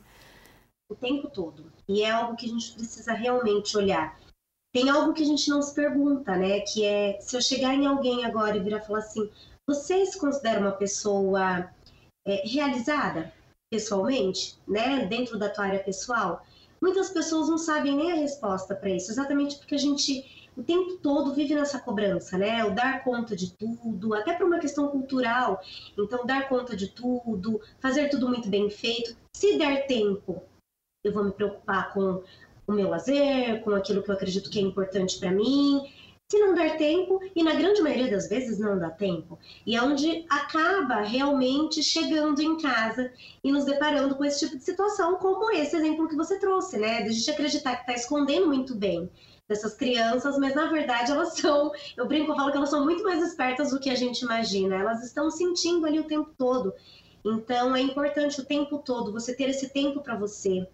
O 0.90 0.94
tempo 0.94 1.28
todo. 1.30 1.72
E 1.88 2.02
é 2.02 2.10
algo 2.10 2.36
que 2.36 2.46
a 2.46 2.48
gente 2.50 2.72
precisa 2.72 3.14
realmente 3.14 3.76
olhar 3.76 4.21
tem 4.72 4.88
algo 4.88 5.12
que 5.12 5.22
a 5.22 5.26
gente 5.26 5.48
não 5.50 5.60
se 5.62 5.74
pergunta, 5.74 6.36
né? 6.36 6.60
Que 6.60 6.84
é 6.84 7.20
se 7.20 7.36
eu 7.36 7.42
chegar 7.42 7.74
em 7.74 7.86
alguém 7.86 8.24
agora 8.24 8.56
e 8.56 8.60
virar 8.60 8.80
falar 8.80 9.00
assim: 9.00 9.30
você 9.68 10.04
se 10.06 10.18
considera 10.18 10.60
uma 10.60 10.72
pessoa 10.72 11.70
é, 12.26 12.42
realizada 12.46 13.32
pessoalmente, 13.70 14.56
né? 14.66 15.06
Dentro 15.06 15.38
da 15.38 15.48
tua 15.48 15.66
área 15.66 15.82
pessoal? 15.82 16.44
Muitas 16.80 17.10
pessoas 17.10 17.48
não 17.48 17.58
sabem 17.58 17.96
nem 17.96 18.12
a 18.12 18.16
resposta 18.16 18.74
para 18.74 18.90
isso, 18.90 19.12
exatamente 19.12 19.56
porque 19.56 19.74
a 19.74 19.78
gente 19.78 20.42
o 20.56 20.62
tempo 20.62 20.98
todo 20.98 21.34
vive 21.34 21.54
nessa 21.54 21.80
cobrança, 21.80 22.36
né? 22.36 22.64
O 22.64 22.74
dar 22.74 23.02
conta 23.04 23.34
de 23.34 23.54
tudo, 23.54 24.14
até 24.14 24.34
por 24.34 24.46
uma 24.46 24.58
questão 24.58 24.88
cultural. 24.88 25.62
Então, 25.98 26.26
dar 26.26 26.48
conta 26.48 26.76
de 26.76 26.88
tudo, 26.88 27.60
fazer 27.80 28.08
tudo 28.08 28.28
muito 28.28 28.48
bem 28.48 28.68
feito. 28.68 29.16
Se 29.34 29.56
der 29.56 29.86
tempo, 29.86 30.42
eu 31.04 31.12
vou 31.12 31.24
me 31.24 31.32
preocupar 31.32 31.92
com 31.92 32.22
o 32.66 32.72
meu 32.72 32.88
lazer, 32.88 33.62
com 33.62 33.70
aquilo 33.70 34.02
que 34.02 34.10
eu 34.10 34.14
acredito 34.14 34.50
que 34.50 34.58
é 34.58 34.62
importante 34.62 35.18
para 35.18 35.30
mim. 35.30 35.82
Se 36.30 36.38
não 36.38 36.54
der 36.54 36.78
tempo, 36.78 37.20
e 37.36 37.42
na 37.42 37.54
grande 37.54 37.82
maioria 37.82 38.10
das 38.10 38.26
vezes 38.26 38.58
não 38.58 38.78
dá 38.78 38.88
tempo, 38.88 39.38
e 39.66 39.76
é 39.76 39.82
onde 39.82 40.24
acaba 40.30 41.02
realmente 41.02 41.82
chegando 41.82 42.40
em 42.40 42.56
casa 42.56 43.12
e 43.44 43.52
nos 43.52 43.66
deparando 43.66 44.14
com 44.14 44.24
esse 44.24 44.46
tipo 44.46 44.56
de 44.56 44.64
situação, 44.64 45.16
como 45.16 45.50
esse 45.50 45.76
exemplo 45.76 46.08
que 46.08 46.16
você 46.16 46.38
trouxe, 46.38 46.78
né? 46.78 47.02
De 47.02 47.10
a 47.10 47.12
gente 47.12 47.30
acreditar 47.30 47.74
que 47.76 47.82
está 47.82 47.92
escondendo 47.92 48.46
muito 48.46 48.74
bem 48.74 49.10
dessas 49.46 49.74
crianças, 49.74 50.38
mas 50.38 50.54
na 50.54 50.70
verdade 50.70 51.10
elas 51.10 51.34
são, 51.38 51.70
eu 51.98 52.08
brinco, 52.08 52.32
eu 52.32 52.36
falo 52.36 52.50
que 52.50 52.56
elas 52.56 52.70
são 52.70 52.82
muito 52.82 53.04
mais 53.04 53.22
espertas 53.22 53.70
do 53.70 53.78
que 53.78 53.90
a 53.90 53.94
gente 53.94 54.22
imagina, 54.22 54.76
elas 54.76 55.04
estão 55.04 55.30
sentindo 55.30 55.86
ali 55.86 56.00
o 56.00 56.06
tempo 56.06 56.30
todo. 56.38 56.72
Então 57.24 57.76
é 57.76 57.80
importante 57.82 58.40
o 58.40 58.44
tempo 58.44 58.78
todo 58.78 59.12
você 59.12 59.36
ter 59.36 59.50
esse 59.50 59.68
tempo 59.68 60.02
para 60.02 60.16
você, 60.16 60.66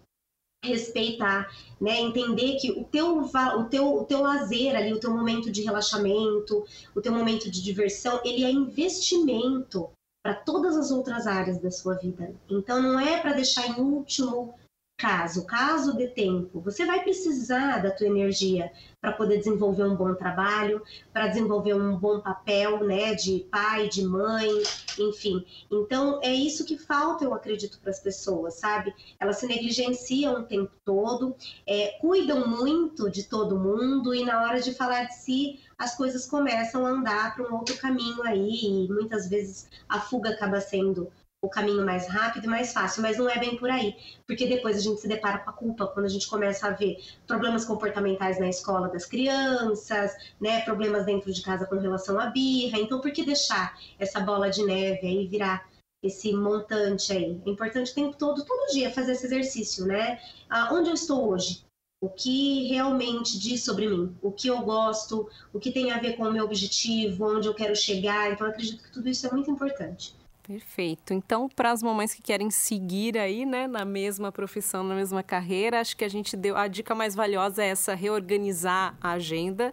respeitar, 0.63 1.47
né? 1.79 1.99
Entender 1.99 2.57
que 2.57 2.71
o 2.71 2.83
teu, 2.83 3.19
o 3.19 3.63
teu, 3.65 3.95
o 3.95 4.05
teu 4.05 4.21
lazer 4.21 4.75
ali, 4.75 4.93
o 4.93 4.99
teu 4.99 5.11
momento 5.11 5.51
de 5.51 5.61
relaxamento, 5.61 6.65
o 6.95 7.01
teu 7.01 7.13
momento 7.13 7.49
de 7.49 7.63
diversão, 7.63 8.19
ele 8.25 8.43
é 8.43 8.51
investimento 8.51 9.89
para 10.21 10.33
todas 10.35 10.75
as 10.75 10.91
outras 10.91 11.25
áreas 11.25 11.59
da 11.59 11.71
sua 11.71 11.95
vida. 11.95 12.33
Então 12.49 12.81
não 12.81 12.99
é 12.99 13.19
para 13.19 13.33
deixar 13.33 13.67
em 13.67 13.81
último 13.81 14.53
caso, 14.99 15.45
caso 15.45 15.95
de 15.95 16.09
tempo, 16.09 16.59
você 16.59 16.85
vai 16.85 17.01
precisar 17.01 17.81
da 17.81 17.89
tua 17.89 18.05
energia 18.05 18.69
para 18.99 19.13
poder 19.13 19.37
desenvolver 19.37 19.85
um 19.85 19.95
bom 19.95 20.13
trabalho, 20.13 20.83
para 21.13 21.27
desenvolver 21.27 21.73
um 21.73 21.97
bom 21.97 22.19
papel, 22.19 22.83
né, 22.83 23.15
de 23.15 23.47
pai, 23.49 23.87
de 23.87 24.03
mãe, 24.03 24.49
enfim. 24.99 25.45
Então 25.71 26.19
é 26.21 26.33
isso 26.33 26.65
que 26.65 26.77
falta, 26.77 27.23
eu 27.23 27.33
acredito, 27.33 27.79
para 27.79 27.91
as 27.91 27.99
pessoas, 28.01 28.55
sabe? 28.55 28.93
Elas 29.17 29.37
se 29.37 29.47
negligenciam 29.47 30.41
o 30.41 30.43
tempo 30.43 30.73
todo, 30.83 31.33
é, 31.65 31.97
cuidam 32.01 32.45
muito 32.45 33.09
de 33.09 33.23
todo 33.23 33.57
mundo 33.57 34.13
e 34.13 34.25
na 34.25 34.41
hora 34.41 34.59
de 34.59 34.73
falar 34.73 35.05
de 35.05 35.15
si 35.15 35.61
as 35.77 35.95
coisas 35.95 36.25
começam 36.25 36.85
a 36.85 36.89
andar 36.89 37.35
para 37.35 37.49
um 37.49 37.55
outro 37.55 37.77
caminho 37.77 38.21
aí 38.23 38.85
e 38.85 38.87
muitas 38.89 39.29
vezes 39.29 39.69
a 39.87 40.01
fuga 40.01 40.31
acaba 40.31 40.59
sendo 40.59 41.09
o 41.41 41.49
caminho 41.49 41.85
mais 41.85 42.07
rápido 42.07 42.45
e 42.45 42.47
mais 42.47 42.73
fácil, 42.73 43.01
mas 43.01 43.17
não 43.17 43.29
é 43.29 43.39
bem 43.39 43.55
por 43.55 43.69
aí, 43.69 43.95
porque 44.27 44.45
depois 44.45 44.77
a 44.77 44.81
gente 44.81 44.99
se 44.99 45.07
depara 45.07 45.39
com 45.39 45.49
a 45.49 45.53
culpa 45.53 45.87
quando 45.87 46.05
a 46.05 46.09
gente 46.09 46.27
começa 46.27 46.67
a 46.67 46.71
ver 46.71 46.97
problemas 47.25 47.63
comportamentais 47.63 48.39
na 48.39 48.49
escola 48.49 48.89
das 48.89 49.05
crianças, 49.05 50.11
né, 50.39 50.61
problemas 50.61 51.05
dentro 51.05 51.31
de 51.31 51.41
casa 51.41 51.65
com 51.65 51.77
relação 51.79 52.19
à 52.19 52.27
birra. 52.27 52.77
Então, 52.77 52.99
por 52.99 53.11
que 53.11 53.25
deixar 53.25 53.77
essa 53.97 54.19
bola 54.19 54.49
de 54.49 54.65
neve 54.65 55.07
aí 55.07 55.27
virar 55.27 55.69
esse 56.03 56.33
montante 56.33 57.13
aí? 57.13 57.41
É 57.45 57.49
importante 57.49 57.91
o 57.91 57.95
tempo 57.95 58.17
todo, 58.17 58.43
todo 58.43 58.73
dia 58.73 58.91
fazer 58.91 59.13
esse 59.13 59.25
exercício, 59.25 59.85
né? 59.85 60.19
Ah, 60.49 60.73
onde 60.73 60.89
eu 60.89 60.93
estou 60.93 61.29
hoje? 61.29 61.63
O 62.01 62.09
que 62.09 62.67
realmente 62.67 63.37
diz 63.37 63.63
sobre 63.63 63.87
mim? 63.87 64.15
O 64.21 64.31
que 64.31 64.47
eu 64.47 64.61
gosto? 64.61 65.29
O 65.53 65.59
que 65.59 65.71
tem 65.71 65.91
a 65.91 65.99
ver 65.99 66.15
com 66.15 66.23
o 66.23 66.31
meu 66.31 66.45
objetivo? 66.45 67.25
Onde 67.25 67.47
eu 67.47 67.53
quero 67.53 67.75
chegar? 67.75 68.31
Então, 68.31 68.47
acredito 68.47 68.83
que 68.83 68.91
tudo 68.91 69.09
isso 69.09 69.27
é 69.27 69.31
muito 69.31 69.51
importante. 69.51 70.18
Perfeito. 70.49 71.13
Então, 71.13 71.47
para 71.47 71.69
as 71.69 71.83
mamães 71.83 72.11
que 72.11 72.23
querem 72.23 72.49
seguir 72.49 73.19
aí, 73.19 73.45
né, 73.45 73.67
na 73.67 73.85
mesma 73.85 74.31
profissão, 74.31 74.83
na 74.83 74.95
mesma 74.95 75.21
carreira, 75.21 75.79
acho 75.79 75.95
que 75.95 76.03
a 76.03 76.09
gente 76.09 76.35
deu 76.35 76.57
a 76.57 76.67
dica 76.67 76.95
mais 76.95 77.13
valiosa 77.13 77.63
é 77.63 77.67
essa 77.67 77.93
reorganizar 77.93 78.97
a 78.99 79.11
agenda 79.11 79.71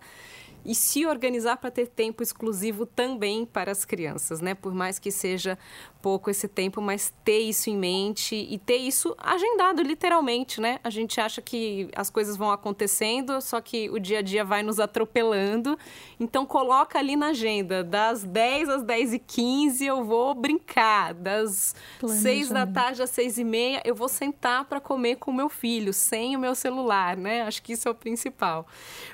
e 0.66 0.74
se 0.74 1.06
organizar 1.06 1.56
para 1.56 1.70
ter 1.70 1.86
tempo 1.86 2.22
exclusivo 2.22 2.84
também 2.84 3.46
para 3.46 3.72
as 3.72 3.86
crianças, 3.86 4.42
né? 4.42 4.54
Por 4.54 4.74
mais 4.74 4.98
que 4.98 5.10
seja 5.10 5.58
pouco 6.06 6.30
esse 6.30 6.46
tempo, 6.46 6.80
mas 6.80 7.12
ter 7.24 7.40
isso 7.40 7.68
em 7.68 7.76
mente 7.76 8.36
e 8.36 8.58
ter 8.58 8.76
isso 8.76 9.12
agendado 9.18 9.82
literalmente, 9.82 10.60
né? 10.60 10.78
A 10.84 10.88
gente 10.88 11.20
acha 11.20 11.42
que 11.42 11.88
as 11.96 12.10
coisas 12.10 12.36
vão 12.36 12.52
acontecendo, 12.52 13.40
só 13.40 13.60
que 13.60 13.90
o 13.90 13.98
dia 13.98 14.20
a 14.20 14.22
dia 14.22 14.44
vai 14.44 14.62
nos 14.62 14.78
atropelando. 14.78 15.76
Então 16.20 16.46
coloca 16.46 16.96
ali 16.96 17.16
na 17.16 17.30
agenda, 17.30 17.82
das 17.82 18.22
10 18.22 18.68
às 18.68 18.82
10 18.84 19.14
e 19.14 19.18
15 19.18 19.84
eu 19.84 20.04
vou 20.04 20.32
brincar, 20.32 21.12
das 21.12 21.74
6 22.06 22.50
da 22.50 22.64
tarde 22.64 23.02
às 23.02 23.10
6 23.10 23.38
e 23.38 23.44
meia 23.44 23.82
eu 23.84 23.92
vou 23.96 24.08
sentar 24.08 24.64
para 24.66 24.80
comer 24.80 25.16
com 25.16 25.32
o 25.32 25.34
meu 25.34 25.48
filho, 25.48 25.92
sem 25.92 26.36
o 26.36 26.38
meu 26.38 26.54
celular, 26.54 27.16
né? 27.16 27.42
Acho 27.42 27.60
que 27.60 27.72
isso 27.72 27.88
é 27.88 27.90
o 27.90 27.94
principal. 27.96 28.64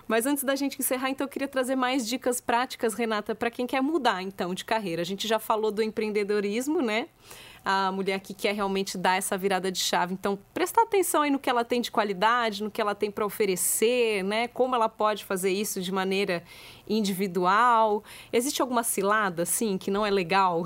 Mas 0.07 0.26
antes 0.26 0.44
da 0.44 0.55
gente 0.55 0.78
encerrar, 0.78 1.09
então 1.09 1.24
eu 1.24 1.31
queria 1.31 1.48
trazer 1.48 1.74
mais 1.74 2.07
dicas 2.07 2.38
práticas, 2.38 2.92
Renata, 2.92 3.35
para 3.35 3.50
quem 3.50 3.66
quer 3.66 3.81
mudar 3.81 4.22
então 4.22 4.52
de 4.52 4.62
carreira. 4.62 5.00
A 5.00 5.07
gente 5.07 5.26
já 5.26 5.38
falou 5.38 5.70
do 5.70 5.83
empreendedorismo, 5.83 6.82
né? 6.83 7.09
a 7.64 7.92
mulher 7.92 8.18
que 8.21 8.35
quer 8.35 8.55
realmente 8.55 8.99
dar 8.99 9.16
essa 9.16 9.38
virada 9.38 9.71
de 9.71 9.79
chave. 9.79 10.12
Então, 10.14 10.38
prestar 10.53 10.83
atenção 10.83 11.23
aí 11.23 11.31
no 11.31 11.38
que 11.38 11.49
ela 11.49 11.64
tem 11.64 11.81
de 11.81 11.90
qualidade, 11.90 12.62
no 12.62 12.71
que 12.71 12.81
ela 12.81 12.95
tem 12.95 13.11
para 13.11 13.25
oferecer, 13.25 14.25
né? 14.25 14.49
Como 14.49 14.75
ela 14.75 14.88
pode 14.88 15.25
fazer 15.25 15.51
isso 15.51 15.81
de 15.81 15.92
maneira 15.92 16.42
individual. 16.88 18.03
Existe 18.33 18.61
alguma 18.61 18.83
cilada, 18.83 19.45
assim, 19.45 19.79
que 19.79 19.90
não 19.90 20.05
é 20.05 20.11
legal? 20.11 20.64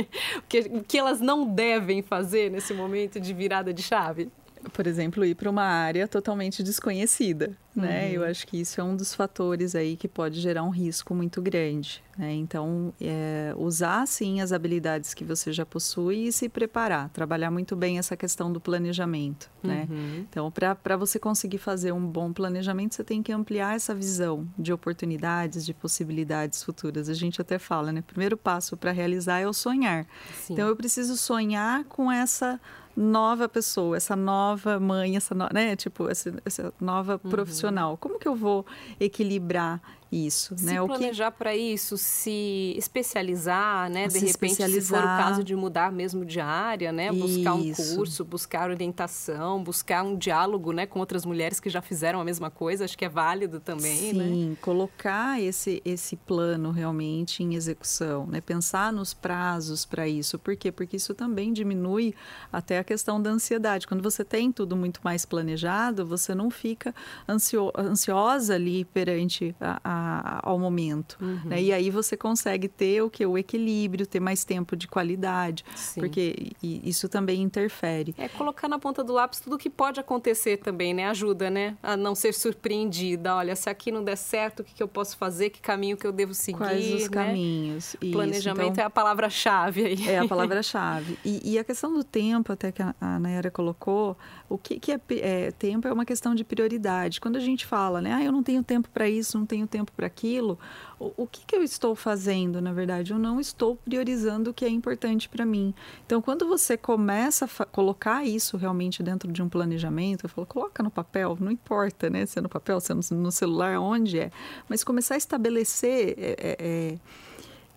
que, 0.48 0.80
que 0.80 0.98
elas 0.98 1.20
não 1.20 1.46
devem 1.46 2.02
fazer 2.02 2.50
nesse 2.50 2.72
momento 2.72 3.20
de 3.20 3.34
virada 3.34 3.72
de 3.72 3.82
chave? 3.82 4.30
Por 4.72 4.86
exemplo, 4.86 5.24
ir 5.24 5.34
para 5.34 5.50
uma 5.50 5.64
área 5.64 6.06
totalmente 6.06 6.62
desconhecida, 6.62 7.56
né? 7.74 8.06
Uhum. 8.06 8.12
Eu 8.14 8.24
acho 8.24 8.46
que 8.46 8.60
isso 8.60 8.80
é 8.80 8.84
um 8.84 8.96
dos 8.96 9.14
fatores 9.14 9.74
aí 9.74 9.96
que 9.96 10.08
pode 10.08 10.40
gerar 10.40 10.64
um 10.64 10.70
risco 10.70 11.14
muito 11.14 11.40
grande, 11.40 12.02
né? 12.16 12.32
Então, 12.34 12.92
é, 13.00 13.54
usar, 13.56 14.06
sim, 14.06 14.40
as 14.40 14.52
habilidades 14.52 15.14
que 15.14 15.24
você 15.24 15.52
já 15.52 15.64
possui 15.64 16.26
e 16.26 16.32
se 16.32 16.48
preparar, 16.48 17.08
trabalhar 17.10 17.50
muito 17.50 17.76
bem 17.76 17.98
essa 17.98 18.16
questão 18.16 18.52
do 18.52 18.60
planejamento, 18.60 19.50
né? 19.62 19.86
Uhum. 19.88 20.26
Então, 20.28 20.50
para 20.50 20.96
você 20.96 21.18
conseguir 21.18 21.58
fazer 21.58 21.92
um 21.92 22.04
bom 22.06 22.32
planejamento, 22.32 22.94
você 22.94 23.04
tem 23.04 23.22
que 23.22 23.32
ampliar 23.32 23.76
essa 23.76 23.94
visão 23.94 24.48
de 24.58 24.72
oportunidades, 24.72 25.64
de 25.64 25.72
possibilidades 25.72 26.62
futuras. 26.62 27.08
A 27.08 27.14
gente 27.14 27.40
até 27.40 27.58
fala, 27.58 27.92
né? 27.92 28.02
Primeiro 28.02 28.36
passo 28.36 28.76
para 28.76 28.90
realizar 28.90 29.40
é 29.40 29.46
o 29.46 29.52
sonhar. 29.52 30.06
Sim. 30.34 30.54
Então, 30.54 30.68
eu 30.68 30.76
preciso 30.76 31.16
sonhar 31.16 31.84
com 31.84 32.10
essa 32.10 32.60
nova 32.98 33.48
pessoa, 33.48 33.96
essa 33.96 34.16
nova 34.16 34.80
mãe, 34.80 35.16
essa 35.16 35.32
no, 35.32 35.48
né, 35.52 35.76
tipo 35.76 36.08
essa, 36.08 36.34
essa 36.44 36.74
nova 36.80 37.20
uhum. 37.22 37.30
profissional. 37.30 37.96
Como 37.96 38.18
que 38.18 38.26
eu 38.26 38.34
vou 38.34 38.66
equilibrar 38.98 39.80
isso, 40.10 40.56
se 40.56 40.64
né? 40.64 40.80
Se 40.80 40.86
planejar 40.86 41.30
que... 41.30 41.38
para 41.38 41.54
isso, 41.54 41.98
se 41.98 42.74
especializar, 42.76 43.90
né? 43.90 44.06
De 44.06 44.14
se 44.14 44.26
repente, 44.26 44.54
se 44.54 44.80
for 44.80 44.98
o 44.98 45.02
caso 45.02 45.44
de 45.44 45.54
mudar 45.54 45.92
mesmo 45.92 46.24
de 46.24 46.40
área, 46.40 46.90
né? 46.90 47.12
Buscar 47.12 47.54
um 47.54 47.72
curso, 47.72 48.24
buscar 48.24 48.70
orientação, 48.70 49.62
buscar 49.62 50.02
um 50.02 50.16
diálogo, 50.16 50.72
né? 50.72 50.86
Com 50.86 50.98
outras 50.98 51.26
mulheres 51.26 51.60
que 51.60 51.68
já 51.68 51.82
fizeram 51.82 52.20
a 52.20 52.24
mesma 52.24 52.50
coisa, 52.50 52.84
acho 52.84 52.96
que 52.96 53.04
é 53.04 53.08
válido 53.08 53.60
também, 53.60 54.12
né? 54.14 54.24
Sim, 54.24 54.48
né? 54.50 54.56
colocar 54.62 55.40
esse, 55.42 55.82
esse 55.84 56.16
plano 56.16 56.70
realmente 56.70 57.42
em 57.42 57.54
execução, 57.54 58.26
né? 58.26 58.40
Pensar 58.40 58.92
nos 58.92 59.12
prazos 59.12 59.84
para 59.84 60.08
isso. 60.08 60.38
Por 60.38 60.56
quê? 60.56 60.72
Porque 60.72 60.96
isso 60.96 61.14
também 61.14 61.52
diminui 61.52 62.14
até 62.50 62.78
a 62.78 62.84
questão 62.84 63.20
da 63.20 63.30
ansiedade. 63.30 63.86
Quando 63.86 64.02
você 64.02 64.24
tem 64.24 64.50
tudo 64.50 64.74
muito 64.74 65.00
mais 65.04 65.26
planejado, 65.26 66.06
você 66.06 66.34
não 66.34 66.50
fica 66.50 66.94
ansio, 67.28 67.70
ansiosa 67.76 68.54
ali 68.54 68.84
perante 68.86 69.54
a, 69.60 69.80
a 69.84 69.97
ao 70.42 70.58
momento. 70.58 71.16
Uhum. 71.20 71.40
Né? 71.44 71.62
E 71.62 71.72
aí 71.72 71.90
você 71.90 72.16
consegue 72.16 72.68
ter 72.68 73.02
o 73.02 73.10
que? 73.10 73.24
O 73.24 73.36
equilíbrio, 73.36 74.06
ter 74.06 74.20
mais 74.20 74.44
tempo 74.44 74.76
de 74.76 74.86
qualidade, 74.86 75.64
Sim. 75.74 76.00
porque 76.00 76.52
isso 76.62 77.08
também 77.08 77.42
interfere. 77.42 78.14
É 78.18 78.28
colocar 78.28 78.68
na 78.68 78.78
ponta 78.78 79.02
do 79.02 79.12
lápis 79.12 79.40
tudo 79.40 79.56
o 79.56 79.58
que 79.58 79.70
pode 79.70 80.00
acontecer 80.00 80.58
também, 80.58 80.94
né? 80.94 81.06
Ajuda, 81.06 81.50
né? 81.50 81.76
A 81.82 81.96
não 81.96 82.14
ser 82.14 82.32
surpreendida. 82.34 83.34
Olha, 83.34 83.54
se 83.56 83.68
aqui 83.68 83.90
não 83.90 84.02
der 84.02 84.16
certo, 84.16 84.60
o 84.60 84.64
que, 84.64 84.74
que 84.74 84.82
eu 84.82 84.88
posso 84.88 85.16
fazer? 85.16 85.50
Que 85.50 85.60
caminho 85.60 85.96
que 85.96 86.06
eu 86.06 86.12
devo 86.12 86.34
seguir? 86.34 86.58
Quais 86.58 86.94
os 86.94 87.02
né? 87.02 87.08
caminhos? 87.08 87.96
Isso. 88.00 88.12
Planejamento 88.12 88.72
então, 88.72 88.84
é 88.84 88.86
a 88.86 88.90
palavra-chave 88.90 89.84
aí. 89.84 90.08
É 90.08 90.18
a 90.18 90.26
palavra-chave. 90.28 91.18
E, 91.24 91.52
e, 91.52 91.58
a 91.58 91.64
questão 91.64 91.92
do 91.92 92.04
tempo, 92.04 92.52
até 92.52 92.72
que 92.72 92.82
a, 92.82 92.94
a 93.00 93.18
Nayara 93.18 93.50
colocou, 93.50 94.16
o 94.48 94.56
que, 94.56 94.78
que 94.78 94.92
é, 94.92 95.00
é, 95.10 95.50
tempo 95.52 95.86
é 95.86 95.92
uma 95.92 96.04
questão 96.04 96.34
de 96.34 96.44
prioridade. 96.44 97.20
Quando 97.20 97.36
a 97.36 97.40
gente 97.40 97.66
fala, 97.66 98.00
né? 98.00 98.14
Ah, 98.14 98.24
eu 98.24 98.32
não 98.32 98.42
tenho 98.42 98.62
tempo 98.62 98.88
para 98.92 99.08
isso, 99.08 99.38
não 99.38 99.46
tenho 99.46 99.66
tempo 99.66 99.87
para 99.92 100.06
aquilo, 100.06 100.58
o, 100.98 101.12
o 101.16 101.26
que, 101.26 101.44
que, 101.46 101.56
eu 101.56 101.62
estou 101.62 101.94
fazendo, 101.94 102.60
na 102.60 102.72
verdade? 102.72 103.12
Eu 103.12 103.18
não 103.18 103.40
estou 103.40 103.76
priorizando 103.76 104.50
o 104.50 104.54
que 104.54 104.64
é 104.64 104.68
importante 104.68 105.28
para 105.28 105.44
mim. 105.44 105.74
Então, 106.06 106.20
quando 106.20 106.46
você 106.46 106.76
começa 106.76 107.48
a 107.58 107.64
colocar 107.64 108.24
isso 108.24 108.56
realmente 108.56 109.02
dentro 109.02 109.30
de 109.30 109.42
um 109.42 109.48
planejamento, 109.48 110.24
eu 110.24 110.28
falo, 110.28 110.46
coloca 110.46 110.82
no 110.82 110.90
papel, 110.90 111.36
não 111.40 111.50
importa, 111.50 112.10
né? 112.10 112.26
Se 112.26 112.38
é 112.38 112.42
no 112.42 112.48
papel, 112.48 112.80
se 112.80 112.92
é 112.92 112.94
no, 112.94 113.02
no 113.12 113.32
celular, 113.32 113.78
onde 113.78 114.18
é. 114.18 114.30
Mas 114.68 114.82
começar 114.84 115.14
a 115.14 115.18
estabelecer. 115.18 116.14
É, 116.18 116.36
é, 116.38 116.56
é 116.58 116.98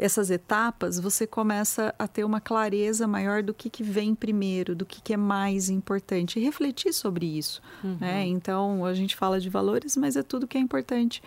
essas 0.02 0.32
etapas, 0.32 1.00
você 1.00 1.28
começa 1.28 1.93
a 2.00 2.08
ter 2.08 2.24
uma 2.24 2.41
clareza 2.41 3.08
maior 3.08 3.43
do 3.43 3.54
que, 3.54 3.69
que 3.69 3.84
vem 3.84 4.15
primeiro, 4.15 4.76
do 4.76 4.84
que, 4.84 5.00
que 5.00 5.13
é 5.13 5.17
mais 5.17 5.69
importante, 5.69 6.39
e 6.39 6.43
refletir 6.43 6.91
sobre 6.91 7.38
isso. 7.38 7.62
Uhum. 7.84 7.97
Né? 8.02 8.26
Então, 8.26 8.84
a 8.84 8.95
gente 8.95 9.15
fala 9.15 9.39
de 9.39 9.47
valores, 9.47 9.95
mas 9.95 10.15
é 10.15 10.24
tudo 10.24 10.47
que 10.47 10.58
é 10.58 10.62
importante 10.62 11.21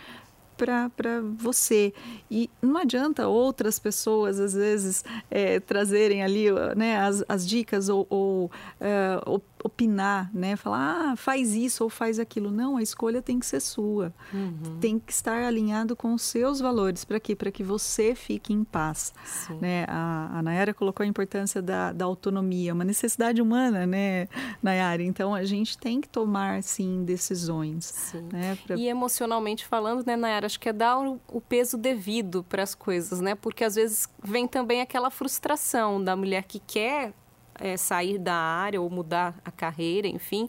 para 0.56 1.20
você. 1.36 1.92
E 2.30 2.50
não 2.62 2.78
adianta 2.78 3.28
outras 3.28 3.78
pessoas, 3.78 4.38
às 4.40 4.54
vezes, 4.54 5.04
é, 5.30 5.60
trazerem 5.60 6.22
ali 6.22 6.46
né, 6.76 6.98
as, 6.98 7.24
as 7.28 7.46
dicas 7.46 7.88
ou, 7.88 8.06
ou 8.08 8.50
uh, 8.80 9.42
opinar, 9.64 10.30
né? 10.34 10.56
Falar, 10.56 11.12
ah, 11.12 11.16
faz 11.16 11.54
isso 11.54 11.84
ou 11.84 11.88
faz 11.88 12.18
aquilo. 12.18 12.50
Não, 12.50 12.76
a 12.76 12.82
escolha 12.82 13.22
tem 13.22 13.40
que 13.40 13.46
ser 13.46 13.60
sua. 13.60 14.12
Uhum. 14.32 14.78
Tem 14.78 14.98
que 14.98 15.10
estar 15.10 15.42
alinhado 15.42 15.96
com 15.96 16.12
os 16.12 16.20
seus 16.20 16.60
valores. 16.60 17.02
Para 17.02 17.18
quê? 17.18 17.34
Para 17.34 17.50
que 17.50 17.64
você 17.64 18.14
fique 18.14 18.52
em 18.52 18.62
paz. 18.62 19.14
Né? 19.60 19.86
A, 19.88 20.38
a 20.38 20.42
Nayara 20.42 20.74
colocou 20.74 21.02
a 21.02 21.06
importância 21.06 21.62
da, 21.62 21.92
da 21.92 22.04
autonomia, 22.04 22.74
uma 22.74 22.84
necessidade 22.84 23.40
humana, 23.40 23.86
né, 23.86 24.28
Nayara? 24.62 25.02
Então, 25.02 25.34
a 25.34 25.44
gente 25.44 25.78
tem 25.78 25.98
que 25.98 26.08
tomar, 26.08 26.62
sim, 26.62 27.02
decisões. 27.02 27.86
Sim. 27.86 28.28
Né? 28.30 28.58
Pra... 28.66 28.76
E 28.76 28.86
emocionalmente 28.86 29.64
falando, 29.64 30.04
né, 30.06 30.14
Nayara? 30.14 30.43
Acho 30.44 30.60
que 30.60 30.68
é 30.68 30.72
dar 30.72 30.98
o, 30.98 31.40
peso 31.40 31.76
devido 31.76 32.44
para 32.44 32.62
as 32.62 32.74
coisas, 32.74 33.20
né? 33.20 33.34
Porque 33.34 33.64
às 33.64 33.74
vezes 33.74 34.08
vem 34.22 34.46
também 34.46 34.80
aquela 34.80 35.10
frustração 35.10 36.02
da 36.02 36.14
mulher 36.14 36.44
que 36.44 36.58
quer 36.58 37.12
é, 37.60 37.76
sair 37.76 38.18
da 38.18 38.34
área 38.34 38.80
ou 38.80 38.90
mudar 38.90 39.34
a 39.44 39.50
carreira, 39.50 40.06
enfim. 40.06 40.48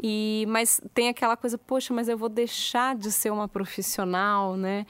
E, 0.00 0.44
mas 0.48 0.80
tem 0.94 1.08
aquela 1.08 1.36
coisa, 1.36 1.58
poxa, 1.58 1.92
mas 1.92 2.08
eu 2.08 2.16
vou 2.16 2.28
deixar 2.28 2.94
de 2.94 3.10
ser 3.10 3.30
uma 3.30 3.48
profissional, 3.48 4.56
né? 4.56 4.86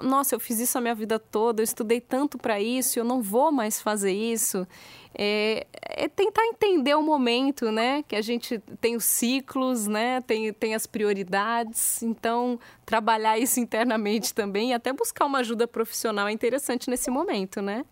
Nossa, 0.00 0.34
eu 0.34 0.40
fiz 0.40 0.60
isso 0.60 0.78
a 0.78 0.80
minha 0.80 0.94
vida 0.94 1.18
toda, 1.18 1.60
eu 1.60 1.64
estudei 1.64 2.00
tanto 2.00 2.38
para 2.38 2.60
isso, 2.60 2.98
eu 2.98 3.04
não 3.04 3.20
vou 3.20 3.50
mais 3.50 3.82
fazer 3.82 4.12
isso. 4.12 4.66
É, 5.14 5.66
é, 5.72 6.08
tentar 6.08 6.44
entender 6.46 6.94
o 6.94 7.02
momento, 7.02 7.70
né? 7.70 8.02
Que 8.04 8.16
a 8.16 8.22
gente 8.22 8.58
tem 8.80 8.96
os 8.96 9.04
ciclos, 9.04 9.86
né? 9.86 10.20
Tem, 10.22 10.52
tem 10.52 10.74
as 10.74 10.86
prioridades. 10.86 12.02
Então, 12.02 12.58
trabalhar 12.86 13.38
isso 13.38 13.60
internamente 13.60 14.32
também 14.32 14.70
e 14.70 14.72
até 14.72 14.92
buscar 14.92 15.26
uma 15.26 15.40
ajuda 15.40 15.66
profissional 15.66 16.28
é 16.28 16.32
interessante 16.32 16.88
nesse 16.88 17.10
momento, 17.10 17.60
né? 17.60 17.84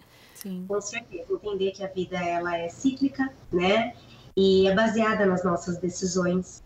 Sim. 0.42 0.64
Com 0.66 0.80
certeza. 0.80 1.32
Entender 1.32 1.72
que 1.72 1.84
a 1.84 1.88
vida 1.88 2.18
ela 2.18 2.56
é 2.56 2.68
cíclica, 2.68 3.32
né? 3.52 3.94
E 4.36 4.66
é 4.66 4.74
baseada 4.74 5.26
nas 5.26 5.44
nossas 5.44 5.78
decisões. 5.78 6.62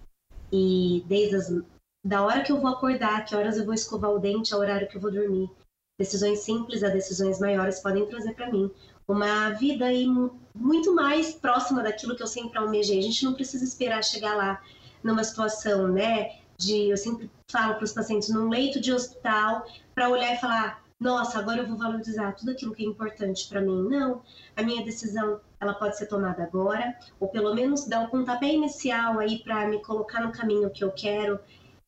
E 0.52 1.04
desde 1.06 1.36
as, 1.36 1.62
da 2.04 2.22
hora 2.22 2.42
que 2.42 2.52
eu 2.52 2.60
vou 2.60 2.70
acordar, 2.70 3.24
que 3.24 3.34
horas 3.34 3.56
eu 3.56 3.64
vou 3.64 3.74
escovar 3.74 4.10
o 4.10 4.18
dente, 4.18 4.54
ao 4.54 4.60
horário 4.60 4.88
que 4.88 4.96
eu 4.96 5.00
vou 5.00 5.10
dormir. 5.10 5.50
Decisões 5.98 6.40
simples 6.40 6.82
a 6.82 6.88
decisões 6.88 7.38
maiores 7.38 7.80
podem 7.80 8.06
trazer 8.06 8.34
para 8.34 8.50
mim 8.50 8.70
uma 9.06 9.50
vida 9.50 9.84
aí 9.86 10.06
muito 10.54 10.94
mais 10.94 11.34
próxima 11.34 11.82
daquilo 11.82 12.16
que 12.16 12.22
eu 12.22 12.26
sempre 12.26 12.58
almejei. 12.58 12.98
A 12.98 13.02
gente 13.02 13.24
não 13.24 13.34
precisa 13.34 13.64
esperar 13.64 14.02
chegar 14.02 14.34
lá 14.36 14.60
numa 15.02 15.22
situação, 15.22 15.88
né? 15.88 16.36
De 16.58 16.90
eu 16.90 16.96
sempre 16.96 17.30
falo 17.50 17.74
para 17.74 17.84
os 17.84 17.92
pacientes 17.92 18.28
num 18.28 18.48
leito 18.48 18.80
de 18.80 18.92
hospital 18.92 19.66
para 19.94 20.08
olhar 20.08 20.34
e 20.34 20.40
falar 20.40 20.83
nossa, 21.04 21.38
agora 21.38 21.60
eu 21.60 21.66
vou 21.66 21.76
valorizar 21.76 22.32
tudo 22.32 22.52
aquilo 22.52 22.74
que 22.74 22.82
é 22.82 22.86
importante 22.88 23.46
para 23.46 23.60
mim. 23.60 23.86
Não, 23.90 24.22
a 24.56 24.62
minha 24.62 24.82
decisão 24.82 25.38
ela 25.60 25.74
pode 25.74 25.98
ser 25.98 26.06
tomada 26.06 26.42
agora, 26.42 26.98
ou 27.20 27.28
pelo 27.28 27.54
menos 27.54 27.86
dar 27.86 28.00
um 28.00 28.06
pontapé 28.06 28.48
inicial 28.48 29.18
aí 29.18 29.40
para 29.40 29.68
me 29.68 29.82
colocar 29.82 30.20
no 30.20 30.32
caminho 30.32 30.70
que 30.70 30.82
eu 30.82 30.90
quero 30.90 31.38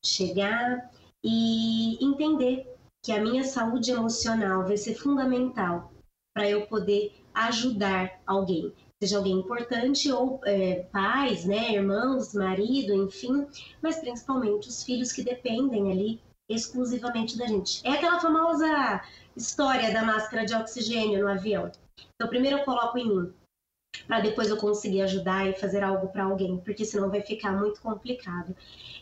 chegar 0.05 0.91
e 1.23 1.97
entender 1.99 2.71
que 3.03 3.11
a 3.11 3.19
minha 3.19 3.43
saúde 3.43 3.89
emocional 3.89 4.63
vai 4.63 4.77
ser 4.77 4.93
fundamental 4.93 5.91
para 6.35 6.47
eu 6.47 6.67
poder 6.67 7.11
ajudar 7.33 8.21
alguém, 8.27 8.71
seja 9.01 9.17
alguém 9.17 9.33
importante 9.33 10.11
ou 10.11 10.39
é, 10.45 10.85
pais, 10.91 11.43
né, 11.43 11.71
irmãos, 11.71 12.35
marido, 12.35 12.93
enfim, 12.93 13.47
mas 13.81 13.97
principalmente 13.97 14.69
os 14.69 14.83
filhos 14.83 15.11
que 15.11 15.23
dependem 15.23 15.91
ali 15.91 16.21
exclusivamente 16.49 17.37
da 17.37 17.47
gente. 17.47 17.85
É 17.85 17.91
aquela 17.91 18.19
famosa 18.19 19.01
história 19.35 19.91
da 19.91 20.03
máscara 20.03 20.45
de 20.45 20.55
oxigênio 20.55 21.21
no 21.21 21.29
avião. 21.29 21.71
Então, 22.15 22.29
primeiro 22.29 22.57
eu 22.57 22.63
coloco 22.63 22.97
em 22.97 23.07
mim, 23.07 23.33
para 24.07 24.21
depois 24.21 24.49
eu 24.49 24.57
conseguir 24.57 25.01
ajudar 25.01 25.47
e 25.47 25.53
fazer 25.53 25.83
algo 25.83 26.07
para 26.07 26.23
alguém, 26.23 26.57
porque 26.57 26.85
senão 26.85 27.09
vai 27.09 27.21
ficar 27.21 27.51
muito 27.51 27.81
complicado. 27.81 28.55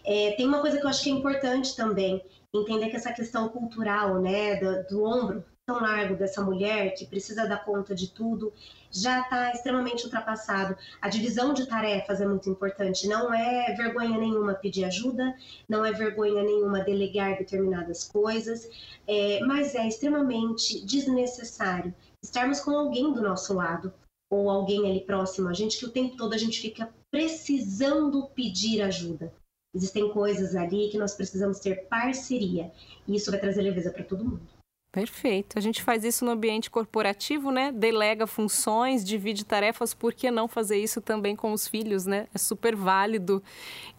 É, 0.04 0.32
tem 0.32 0.48
uma 0.48 0.62
coisa 0.62 0.78
que 0.78 0.86
eu 0.86 0.90
acho 0.90 1.04
que 1.04 1.10
é 1.10 1.14
importante 1.14 1.76
também, 1.76 2.24
entender 2.54 2.90
que 2.90 2.96
essa 2.96 3.14
questão 3.14 3.50
cultural, 3.50 4.22
né, 4.22 4.56
do, 4.56 4.88
do 4.88 5.04
ombro 5.04 5.44
largo 5.74 6.16
dessa 6.16 6.44
mulher 6.44 6.94
que 6.94 7.08
precisa 7.08 7.48
dar 7.48 7.66
conta 7.66 7.96
de 7.96 8.12
tudo 8.12 8.54
já 8.92 9.22
está 9.22 9.52
extremamente 9.52 10.04
ultrapassado. 10.04 10.78
A 11.02 11.10
divisão 11.10 11.54
de 11.54 11.66
tarefas 11.66 12.22
é 12.22 12.28
muito 12.28 12.50
importante. 12.50 13.08
Não 13.08 13.34
é 13.34 13.74
vergonha 13.74 14.18
nenhuma 14.18 14.54
pedir 14.54 14.86
ajuda, 14.86 15.36
não 15.68 15.84
é 15.84 15.92
vergonha 15.92 16.44
nenhuma 16.44 16.84
delegar 16.84 17.38
determinadas 17.38 18.04
coisas, 18.04 18.70
é, 19.08 19.40
mas 19.42 19.74
é 19.74 19.88
extremamente 19.88 20.86
desnecessário 20.86 21.94
estarmos 22.24 22.60
com 22.60 22.72
alguém 22.72 23.12
do 23.14 23.22
nosso 23.22 23.54
lado 23.54 23.94
ou 24.32 24.50
alguém 24.50 24.90
ali 24.90 25.02
próximo 25.02 25.48
a 25.48 25.54
gente 25.54 25.78
que 25.78 25.86
o 25.86 25.92
tempo 25.92 26.18
todo 26.18 26.34
a 26.34 26.38
gente 26.38 26.60
fica 26.60 26.90
precisando 27.12 28.28
pedir 28.30 28.82
ajuda. 28.82 29.34
Existem 29.74 30.10
coisas 30.12 30.56
ali 30.56 30.90
que 30.90 30.98
nós 30.98 31.14
precisamos 31.14 31.60
ter 31.60 31.88
parceria 31.88 32.72
e 33.08 33.16
isso 33.16 33.30
vai 33.30 33.40
trazer 33.40 33.62
leveza 33.62 33.92
para 33.92 34.04
todo 34.04 34.24
mundo. 34.24 34.55
Perfeito. 34.96 35.60
A 35.60 35.62
gente 35.62 35.84
faz 35.84 36.06
isso 36.06 36.24
no 36.24 36.32
ambiente 36.32 36.72
corporativo, 36.72 37.52
né? 37.52 37.70
Delega 37.70 38.26
funções, 38.26 39.04
divide 39.04 39.44
tarefas, 39.44 39.94
por 39.94 40.14
que 40.14 40.32
não 40.32 40.48
fazer 40.48 40.78
isso 40.78 41.02
também 41.02 41.36
com 41.36 41.52
os 41.52 41.68
filhos, 41.68 42.06
né? 42.06 42.28
É 42.34 42.38
super 42.38 42.78
válido 42.78 43.44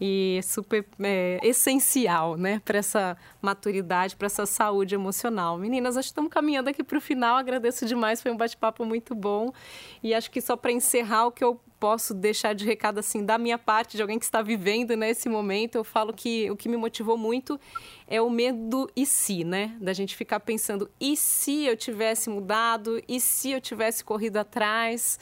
e 0.01 0.39
super 0.41 0.83
é, 0.99 1.39
essencial, 1.43 2.35
né? 2.35 2.63
Para 2.65 2.79
essa 2.79 3.15
maturidade, 3.39 4.15
para 4.15 4.25
essa 4.25 4.47
saúde 4.47 4.95
emocional. 4.95 5.59
Meninas, 5.59 5.97
acho 5.97 6.07
que 6.07 6.13
estamos 6.13 6.31
caminhando 6.31 6.71
aqui 6.71 6.83
para 6.83 6.97
o 6.97 7.01
final. 7.01 7.37
Agradeço 7.37 7.85
demais, 7.85 8.19
foi 8.19 8.31
um 8.31 8.37
bate-papo 8.37 8.83
muito 8.83 9.13
bom. 9.13 9.53
E 10.01 10.15
acho 10.15 10.31
que 10.31 10.41
só 10.41 10.57
para 10.57 10.71
encerrar, 10.71 11.27
o 11.27 11.31
que 11.31 11.43
eu 11.43 11.61
posso 11.79 12.13
deixar 12.13 12.53
de 12.53 12.65
recado 12.65 12.99
assim 12.99 13.23
da 13.23 13.37
minha 13.37 13.57
parte, 13.57 13.95
de 13.95 14.01
alguém 14.01 14.17
que 14.17 14.25
está 14.25 14.41
vivendo 14.41 14.95
nesse 14.95 15.29
momento, 15.29 15.75
eu 15.75 15.83
falo 15.83 16.13
que 16.13 16.49
o 16.49 16.55
que 16.55 16.67
me 16.67 16.77
motivou 16.77 17.17
muito 17.17 17.59
é 18.07 18.21
o 18.21 18.29
medo 18.29 18.89
e 18.95 19.05
se, 19.05 19.43
né? 19.43 19.75
Da 19.79 19.93
gente 19.93 20.15
ficar 20.15 20.39
pensando, 20.39 20.89
e 20.99 21.15
se 21.15 21.65
eu 21.65 21.75
tivesse 21.75 22.29
mudado? 22.29 23.01
E 23.07 23.19
se 23.19 23.51
eu 23.51 23.61
tivesse 23.61 24.03
corrido 24.03 24.37
atrás? 24.37 25.19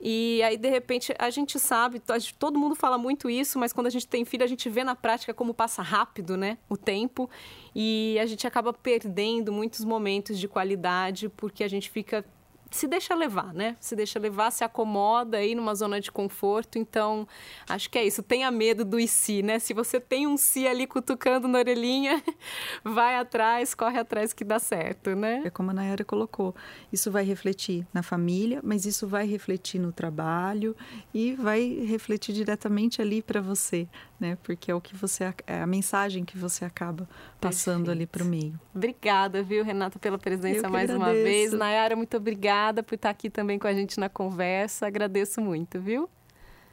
E 0.00 0.42
aí, 0.42 0.56
de 0.56 0.68
repente, 0.68 1.14
a 1.18 1.30
gente 1.30 1.58
sabe, 1.58 2.00
todo 2.38 2.58
mundo 2.58 2.74
fala 2.74 2.96
muito 2.96 3.28
isso, 3.28 3.58
mas 3.58 3.72
quando 3.72 3.86
a 3.86 3.90
gente 3.90 4.06
tem 4.06 4.24
filho, 4.24 4.44
a 4.44 4.48
gente 4.48 4.68
vê 4.68 4.82
na 4.82 4.94
prática 4.94 5.34
como 5.34 5.52
passa 5.52 5.82
rápido, 5.82 6.36
né? 6.36 6.58
O 6.68 6.76
tempo. 6.76 7.28
E 7.74 8.18
a 8.20 8.26
gente 8.26 8.46
acaba 8.46 8.72
perdendo 8.72 9.52
muitos 9.52 9.84
momentos 9.84 10.38
de 10.38 10.48
qualidade 10.48 11.28
porque 11.28 11.62
a 11.62 11.68
gente 11.68 11.90
fica 11.90 12.24
se 12.72 12.88
deixa 12.88 13.14
levar, 13.14 13.52
né? 13.52 13.76
Se 13.78 13.94
deixa 13.94 14.18
levar, 14.18 14.50
se 14.50 14.64
acomoda 14.64 15.36
aí 15.36 15.54
numa 15.54 15.74
zona 15.74 16.00
de 16.00 16.10
conforto. 16.10 16.78
Então, 16.78 17.28
acho 17.68 17.90
que 17.90 17.98
é 17.98 18.04
isso. 18.04 18.22
Tenha 18.22 18.50
medo 18.50 18.84
do 18.84 18.98
e 18.98 19.06
si, 19.06 19.42
né? 19.42 19.58
Se 19.58 19.74
você 19.74 20.00
tem 20.00 20.26
um 20.26 20.36
si 20.36 20.66
ali 20.66 20.86
cutucando 20.86 21.46
na 21.46 21.58
orelhinha, 21.58 22.22
vai 22.82 23.16
atrás, 23.16 23.74
corre 23.74 23.98
atrás 23.98 24.32
que 24.32 24.44
dá 24.44 24.58
certo, 24.58 25.14
né? 25.14 25.42
É 25.44 25.50
como 25.50 25.70
a 25.70 25.74
Nayara 25.74 26.04
colocou. 26.04 26.54
Isso 26.92 27.10
vai 27.10 27.24
refletir 27.24 27.86
na 27.92 28.02
família, 28.02 28.60
mas 28.62 28.86
isso 28.86 29.06
vai 29.06 29.26
refletir 29.26 29.78
no 29.78 29.92
trabalho 29.92 30.74
e 31.12 31.34
vai 31.34 31.84
refletir 31.86 32.34
diretamente 32.34 33.02
ali 33.02 33.22
para 33.22 33.40
você, 33.40 33.86
né? 34.22 34.38
Porque 34.42 34.70
é 34.70 34.74
o 34.74 34.80
que 34.80 34.96
você 34.96 35.24
é 35.46 35.60
a 35.60 35.66
mensagem 35.66 36.24
que 36.24 36.38
você 36.38 36.64
acaba 36.64 37.08
passando 37.40 37.86
Perfeito. 37.86 37.90
ali 37.90 38.06
para 38.06 38.22
o 38.22 38.26
meio. 38.26 38.58
Obrigada, 38.74 39.42
viu, 39.42 39.64
Renata, 39.64 39.98
pela 39.98 40.16
presença 40.16 40.68
mais 40.68 40.88
agradeço. 40.88 40.96
uma 40.96 41.24
vez. 41.24 41.52
Nayara, 41.52 41.96
muito 41.96 42.16
obrigada 42.16 42.82
por 42.82 42.94
estar 42.94 43.10
aqui 43.10 43.28
também 43.28 43.58
com 43.58 43.66
a 43.66 43.74
gente 43.74 43.98
na 43.98 44.08
conversa. 44.08 44.86
Agradeço 44.86 45.40
muito, 45.40 45.80
viu? 45.80 46.08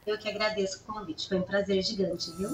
Eu 0.05 0.17
que 0.17 0.29
agradeço 0.29 0.83
o 0.83 0.93
convite. 0.93 1.27
Foi 1.27 1.39
um 1.39 1.43
prazer 1.43 1.81
gigante, 1.83 2.31
viu? 2.37 2.49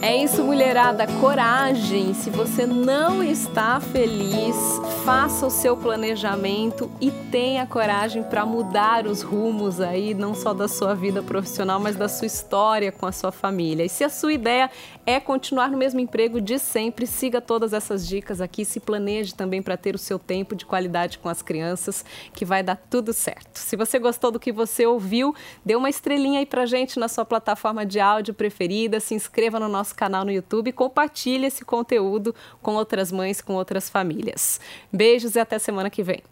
É 0.00 0.16
isso, 0.32 0.44
mulherada. 0.44 1.06
Coragem. 1.20 2.14
Se 2.14 2.30
você 2.30 2.64
não 2.64 3.22
está 3.22 3.78
feliz, 3.80 4.56
faça 5.04 5.46
o 5.46 5.50
seu 5.50 5.76
planejamento 5.76 6.90
e 7.00 7.10
tenha 7.10 7.66
coragem 7.66 8.22
para 8.22 8.46
mudar 8.46 9.06
os 9.06 9.20
rumos 9.20 9.78
aí, 9.78 10.14
não 10.14 10.34
só 10.34 10.54
da 10.54 10.68
sua 10.68 10.94
vida 10.94 11.22
profissional, 11.22 11.78
mas 11.78 11.96
da 11.96 12.08
sua 12.08 12.26
história 12.26 12.90
com 12.90 13.04
a 13.04 13.12
sua 13.12 13.30
família. 13.30 13.84
E 13.84 13.90
se 13.90 14.04
a 14.04 14.08
sua 14.08 14.32
ideia 14.32 14.70
é 15.04 15.20
continuar 15.20 15.70
no 15.70 15.76
mesmo 15.76 16.00
emprego 16.00 16.40
de 16.40 16.58
sempre, 16.58 17.06
siga 17.06 17.40
todas 17.40 17.74
essas 17.74 18.06
dicas 18.06 18.40
aqui, 18.40 18.64
se 18.64 18.80
planeje 18.80 19.34
também 19.34 19.60
para 19.60 19.76
ter 19.76 19.94
o 19.94 19.98
seu 19.98 20.18
tempo 20.18 20.54
de 20.54 20.64
qualidade 20.64 21.18
com 21.18 21.28
as 21.28 21.42
crianças, 21.42 22.04
que 22.32 22.44
vai 22.44 22.62
dar 22.62 22.76
tudo 22.76 23.12
certo. 23.12 23.58
Se 23.58 23.76
você 23.76 23.98
gostou 23.98 24.30
do 24.30 24.40
que 24.40 24.52
você 24.52 24.86
ouviu, 24.86 25.34
dê 25.64 25.76
uma 25.76 25.90
estrelinha 25.90 26.38
aí 26.38 26.46
pra 26.46 26.64
gente 26.64 26.98
na 26.98 27.08
sua 27.08 27.24
plataforma 27.24 27.84
de 27.84 28.00
áudio 28.00 28.32
preferida, 28.32 28.98
se 28.98 29.14
inscreva 29.14 29.60
no 29.60 29.68
nosso 29.68 29.94
canal 29.94 30.21
no 30.24 30.32
YouTube 30.32 30.72
compartilhe 30.72 31.46
esse 31.46 31.64
conteúdo 31.64 32.34
com 32.60 32.74
outras 32.74 33.10
mães, 33.12 33.40
com 33.40 33.54
outras 33.54 33.88
famílias. 33.88 34.60
Beijos 34.92 35.34
e 35.34 35.40
até 35.40 35.58
semana 35.58 35.90
que 35.90 36.02
vem. 36.02 36.22